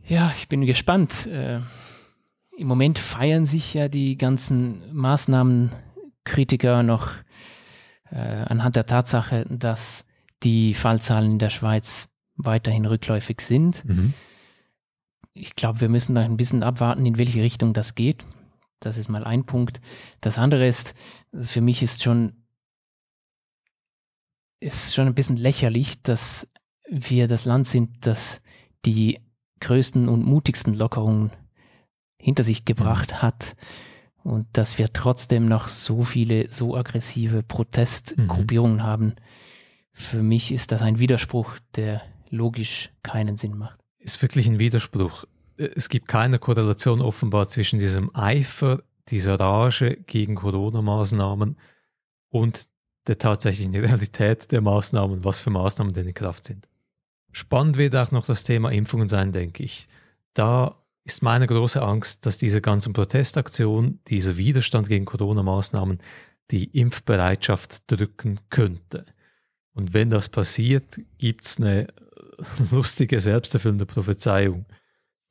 Ja, 0.09 0.33
ich 0.37 0.49
bin 0.49 0.65
gespannt. 0.65 1.27
Äh, 1.27 1.61
Im 2.57 2.67
Moment 2.67 2.99
feiern 2.99 3.45
sich 3.47 3.75
ja 3.75 3.89
die 3.89 4.17
ganzen 4.17 4.83
Maßnahmenkritiker 4.95 6.83
noch 6.83 7.11
anhand 8.17 8.77
der 8.77 8.87
Tatsache, 8.87 9.47
dass 9.49 10.05
die 10.43 10.75
Fallzahlen 10.75 11.33
in 11.33 11.39
der 11.39 11.51
Schweiz 11.51 12.09
weiterhin 12.37 12.87
rückläufig 12.87 13.41
sind. 13.41 13.85
Mhm. 13.85 14.15
Ich 15.35 15.57
glaube, 15.57 15.81
wir 15.81 15.89
müssen 15.89 16.15
da 16.15 16.23
ein 16.23 16.37
bisschen 16.37 16.63
abwarten, 16.63 17.07
in 17.07 17.19
welche 17.19 17.43
Richtung 17.43 17.73
das 17.73 17.95
geht. 17.95 18.25
Das 18.81 18.99
ist 18.99 19.09
mal 19.09 19.25
ein 19.25 19.45
Punkt. 19.45 19.81
Das 20.21 20.39
andere 20.39 20.67
ist, 20.67 20.95
für 21.33 21.61
mich 21.61 21.83
ist 21.83 22.03
schon 22.03 22.35
ist 24.61 24.95
schon 24.95 25.09
ein 25.09 25.15
bisschen 25.15 25.37
lächerlich, 25.37 26.03
dass 26.03 26.47
wir 26.89 27.27
das 27.27 27.45
Land 27.45 27.67
sind, 27.67 28.07
das 28.07 28.41
die 28.85 29.21
größten 29.61 30.09
und 30.09 30.25
mutigsten 30.25 30.75
Lockerungen 30.75 31.33
hinter 32.21 32.45
sich 32.45 32.65
gebracht 32.65 33.11
mhm. 33.11 33.23
hat 33.23 33.57
und 34.25 34.47
dass 34.53 34.79
wir 34.79 34.93
trotzdem 34.93 35.47
noch 35.47 35.69
so 35.69 36.03
viele 36.03 36.51
so 36.51 36.77
aggressive 36.77 37.43
Protestgruppierungen 37.43 38.79
mhm. 38.79 38.83
haben. 38.83 39.15
Für 39.93 40.23
mich 40.23 40.53
ist 40.53 40.73
das 40.73 40.83
ein 40.83 40.99
Widerspruch, 40.99 41.57
der 41.77 42.03
logisch 42.31 42.91
keinen 43.03 43.37
Sinn 43.37 43.57
macht. 43.57 43.79
Ist 43.99 44.21
wirklich 44.23 44.47
ein 44.47 44.59
Widerspruch. 44.59 45.25
Es 45.57 45.89
gibt 45.89 46.09
keine 46.09 46.39
Korrelation 46.39 47.03
offenbar 47.03 47.49
zwischen 47.49 47.79
diesem 47.79 48.15
Eifer, 48.15 48.83
dieser 49.09 49.39
Rage 49.39 49.97
gegen 50.07 50.35
Corona-Maßnahmen 50.35 51.57
und 52.31 52.69
der 53.07 53.19
tatsächlichen 53.19 53.75
Realität 53.75 54.51
der 54.53 54.61
Maßnahmen, 54.61 55.25
was 55.25 55.41
für 55.41 55.51
Maßnahmen 55.51 55.93
denn 55.93 56.09
in 56.09 56.15
Kraft 56.15 56.45
sind. 56.45 56.69
Spannend 57.33 57.77
wird 57.77 57.97
auch 57.97 58.11
noch 58.13 58.27
das 58.27 58.45
Thema 58.45 58.71
Impfungen 58.71 59.09
sein, 59.09 59.33
denke 59.33 59.63
ich. 59.63 59.89
Da 60.35 60.82
ist 61.05 61.23
meine 61.23 61.47
große 61.47 61.81
Angst, 61.83 62.27
dass 62.27 62.39
diese 62.39 62.61
ganzen 62.61 62.93
Protestaktionen, 62.93 64.01
dieser 64.07 64.37
Widerstand 64.37 64.89
gegen 64.89 65.05
Corona-Maßnahmen 65.05 65.99
die 66.51 66.65
Impfbereitschaft 66.79 67.91
drücken 67.91 68.39
könnte. 68.51 69.05
Und 69.75 69.95
wenn 69.95 70.11
das 70.11 70.29
passiert, 70.29 71.01
gibt 71.19 71.47
es 71.47 71.59
eine 71.59 71.89
lustige, 72.71 73.19
selbsterfüllende 73.21 73.87
Prophezeiung. 73.87 74.67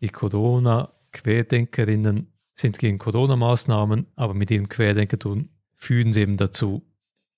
Die 0.01 0.09
Corona-Querdenkerinnen 0.09 2.33
sind 2.53 2.79
gegen 2.79 2.97
Corona-Maßnahmen, 2.97 4.07
aber 4.15 4.33
mit 4.33 4.51
ihrem 4.51 4.67
Querdenkertum 4.67 5.47
führen 5.73 6.11
sie 6.13 6.21
eben 6.21 6.35
dazu, 6.37 6.83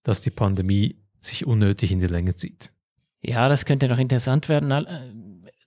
dass 0.03 0.21
die 0.21 0.31
Pandemie 0.31 1.03
sich 1.19 1.45
unnötig 1.45 1.91
in 1.91 1.99
die 1.99 2.07
Länge 2.07 2.35
zieht. 2.35 2.71
Ja, 3.21 3.47
das 3.47 3.65
könnte 3.65 3.87
noch 3.87 3.99
interessant 3.99 4.49
werden. 4.49 4.71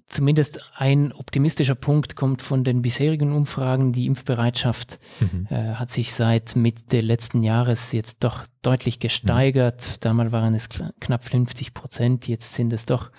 Äh, 0.07 0.12
zumindest 0.16 0.61
ein 0.77 1.12
optimistischer 1.12 1.75
Punkt 1.75 2.16
kommt 2.16 2.42
von 2.42 2.64
den 2.64 2.83
bisherigen 2.83 3.33
Umfragen. 3.33 3.92
Die 3.92 4.07
Impfbereitschaft 4.07 4.99
mhm. 5.21 5.47
äh, 5.51 5.75
hat 5.75 5.90
sich 5.90 6.12
seit 6.12 6.57
Mitte 6.57 7.01
letzten 7.01 7.42
Jahres 7.42 7.92
jetzt 7.92 8.19
doch 8.21 8.47
deutlich 8.62 9.01
gesteigert. 9.01 9.81
Mhm. 9.81 10.01
Damals 10.01 10.33
waren 10.33 10.55
es 10.55 10.69
knapp 11.01 11.25
50 11.25 11.75
Prozent, 11.75 12.29
jetzt 12.29 12.55
sind 12.55 12.73
es 12.73 12.87
doch 12.87 13.11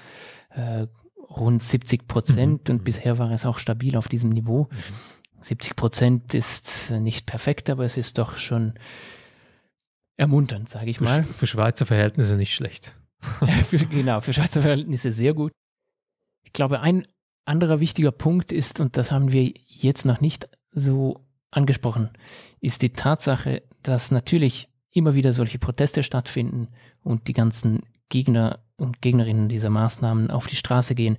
äh, 0.50 0.88
rund 1.30 1.62
70 1.62 2.08
Prozent 2.08 2.68
mhm. 2.68 2.76
und 2.76 2.84
bisher 2.84 3.18
war 3.18 3.32
es 3.32 3.46
auch 3.46 3.60
stabil 3.60 3.96
auf 3.98 4.08
diesem 4.08 4.30
Niveau. 4.30 4.70
70 5.42 5.72
mhm. 5.72 5.76
Prozent 5.76 6.34
ist 6.34 6.92
nicht 6.92 7.26
perfekt, 7.26 7.70
aber 7.70 7.86
es 7.86 7.98
ist 7.98 8.18
doch 8.18 8.38
schon 8.38 8.74
ermunternd, 10.16 10.70
sage 10.70 10.90
ich 10.90 11.00
mal. 11.00 11.24
Für 11.24 11.46
Schweizer 11.48 11.86
Verhältnisse 11.86 12.36
nicht 12.36 12.56
schlecht. 12.56 12.96
für, 13.70 13.78
genau, 13.78 14.22
für 14.22 14.34
Schweizer 14.34 14.62
Verhältnisse 14.62 15.12
sehr 15.12 15.34
gut. 15.34 15.52
Ich 16.48 16.54
glaube, 16.54 16.80
ein 16.80 17.04
anderer 17.44 17.82
wichtiger 17.82 18.14
Punkt 18.14 18.54
ist, 18.54 18.80
und 18.80 18.96
das 18.96 19.12
haben 19.12 19.34
wir 19.34 19.54
jetzt 19.66 20.06
noch 20.06 20.22
nicht 20.22 20.50
so 20.72 21.26
angesprochen, 21.52 22.10
ist 22.62 22.82
die 22.82 22.94
Tatsache, 22.94 23.64
dass 23.84 24.12
natürlich 24.12 24.70
immer 24.92 25.14
wieder 25.14 25.34
solche 25.34 25.60
Proteste 25.60 26.04
stattfinden 26.04 26.70
und 27.04 27.28
die 27.28 27.34
ganzen 27.34 27.84
Gegner 28.08 28.60
und 28.78 29.02
Gegnerinnen 29.02 29.50
dieser 29.50 29.70
Maßnahmen 29.70 30.32
auf 30.32 30.48
die 30.48 30.56
Straße 30.56 30.96
gehen. 30.96 31.18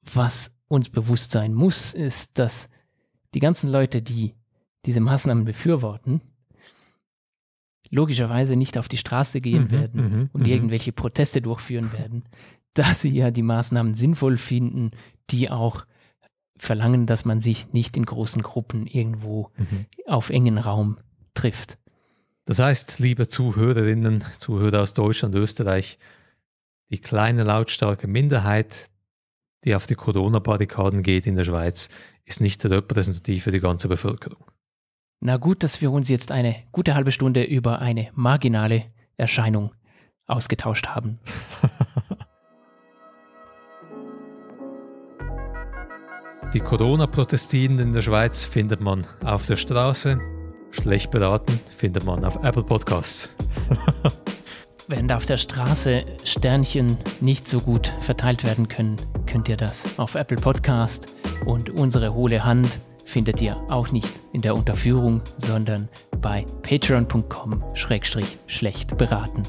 Was 0.00 0.50
uns 0.68 0.88
bewusst 0.88 1.32
sein 1.32 1.52
muss, 1.52 1.92
ist, 1.92 2.38
dass 2.38 2.70
die 3.34 3.40
ganzen 3.40 3.70
Leute, 3.70 4.00
die 4.00 4.34
diese 4.86 5.00
Maßnahmen 5.00 5.44
befürworten, 5.44 6.22
logischerweise 7.90 8.56
nicht 8.56 8.78
auf 8.78 8.88
die 8.88 8.96
Straße 8.96 9.42
gehen 9.42 9.64
Mhm, 9.64 9.70
werden 9.70 10.00
mhm, 10.00 10.30
und 10.32 10.42
mhm. 10.42 10.48
irgendwelche 10.48 10.92
Proteste 10.92 11.42
durchführen 11.42 11.92
werden, 11.92 12.24
da 12.74 12.94
sie 12.94 13.10
ja 13.10 13.30
die 13.30 13.42
Maßnahmen 13.42 13.94
sinnvoll 13.94 14.36
finden, 14.36 14.90
die 15.30 15.50
auch 15.50 15.84
verlangen, 16.56 17.06
dass 17.06 17.24
man 17.24 17.40
sich 17.40 17.72
nicht 17.72 17.96
in 17.96 18.04
großen 18.04 18.42
Gruppen 18.42 18.86
irgendwo 18.86 19.50
Mhm. 19.56 19.86
auf 20.06 20.30
engen 20.30 20.58
Raum 20.58 20.96
trifft. 21.34 21.78
Das 22.46 22.58
heißt, 22.58 22.98
liebe 22.98 23.26
Zuhörerinnen, 23.26 24.22
Zuhörer 24.38 24.82
aus 24.82 24.94
Deutschland, 24.94 25.34
Österreich, 25.34 25.98
die 26.90 27.00
kleine 27.00 27.42
lautstarke 27.42 28.06
Minderheit, 28.06 28.90
die 29.64 29.74
auf 29.74 29.86
die 29.86 29.94
Corona-Barrikaden 29.94 31.02
geht 31.02 31.26
in 31.26 31.36
der 31.36 31.44
Schweiz, 31.44 31.88
ist 32.26 32.40
nicht 32.40 32.64
repräsentativ 32.64 33.44
für 33.44 33.50
die 33.50 33.60
ganze 33.60 33.88
Bevölkerung. 33.88 34.44
Na 35.20 35.38
gut, 35.38 35.62
dass 35.62 35.80
wir 35.80 35.90
uns 35.90 36.08
jetzt 36.10 36.30
eine 36.30 36.54
gute 36.70 36.94
halbe 36.94 37.12
Stunde 37.12 37.42
über 37.44 37.78
eine 37.80 38.10
marginale 38.14 38.84
Erscheinung 39.16 39.72
ausgetauscht 40.26 40.88
haben. 40.88 41.18
Die 46.54 46.60
Corona-Protestierenden 46.60 47.88
in 47.88 47.92
der 47.92 48.02
Schweiz 48.02 48.44
findet 48.44 48.80
man 48.80 49.04
auf 49.24 49.46
der 49.46 49.56
Straße. 49.56 50.20
Schlecht 50.70 51.10
beraten 51.10 51.58
findet 51.76 52.04
man 52.04 52.24
auf 52.24 52.44
Apple 52.44 52.62
Podcasts. 52.62 53.28
Während 54.88 55.12
auf 55.12 55.26
der 55.26 55.36
Straße 55.36 56.04
Sternchen 56.22 56.96
nicht 57.20 57.48
so 57.48 57.58
gut 57.58 57.92
verteilt 58.02 58.44
werden 58.44 58.68
können, 58.68 58.94
könnt 59.26 59.48
ihr 59.48 59.56
das 59.56 59.82
auf 59.96 60.14
Apple 60.14 60.36
Podcast 60.36 61.16
und 61.44 61.72
unsere 61.72 62.14
hohle 62.14 62.44
Hand 62.44 62.68
findet 63.04 63.42
ihr 63.42 63.56
auch 63.68 63.90
nicht 63.90 64.12
in 64.32 64.42
der 64.42 64.54
Unterführung, 64.54 65.22
sondern 65.38 65.88
bei 66.20 66.46
patreon.com-schlecht 66.62 68.96
beraten. 68.96 69.42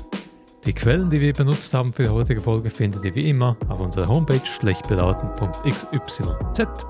Die 0.66 0.74
Quellen, 0.74 1.12
die 1.12 1.22
wir 1.22 1.32
benutzt 1.32 1.72
haben 1.76 1.94
für 1.94 2.04
die 2.04 2.10
heutige 2.10 2.42
Folge, 2.42 2.72
findet 2.72 3.06
ihr 3.06 3.14
wie 3.14 3.30
immer 3.30 3.56
auf 3.70 3.80
unserer 3.80 4.08
Homepage 4.08 4.44
schlechtberaten.xyz 4.44 6.24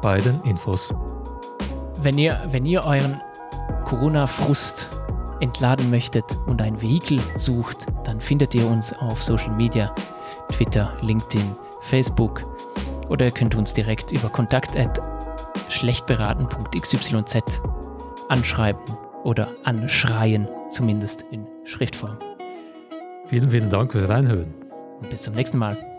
bei 0.01 0.21
den 0.21 0.39
Infos. 0.43 0.93
Wenn 2.01 2.17
ihr, 2.17 2.41
wenn 2.51 2.65
ihr 2.65 2.85
euren 2.85 3.19
Corona-Frust 3.83 4.89
entladen 5.41 5.89
möchtet 5.89 6.23
und 6.45 6.61
ein 6.61 6.81
Vehikel 6.81 7.19
sucht, 7.35 7.85
dann 8.05 8.21
findet 8.21 8.55
ihr 8.55 8.65
uns 8.65 8.93
auf 8.93 9.21
Social 9.21 9.53
Media, 9.53 9.93
Twitter, 10.53 10.95
LinkedIn, 11.01 11.53
Facebook 11.81 12.43
oder 13.09 13.25
ihr 13.25 13.31
könnt 13.31 13.55
uns 13.55 13.73
direkt 13.73 14.13
über 14.13 14.29
kontakt 14.29 14.77
at 14.77 15.01
schlechtberaten.xyz 15.67 17.13
anschreiben 18.29 18.81
oder 19.25 19.49
anschreien, 19.65 20.47
zumindest 20.71 21.25
in 21.31 21.45
Schriftform. 21.65 22.17
Vielen, 23.27 23.49
vielen 23.49 23.69
Dank 23.69 23.91
fürs 23.91 24.07
Reinhören. 24.07 24.53
Und 24.99 25.09
bis 25.09 25.23
zum 25.23 25.33
nächsten 25.33 25.57
Mal. 25.57 25.94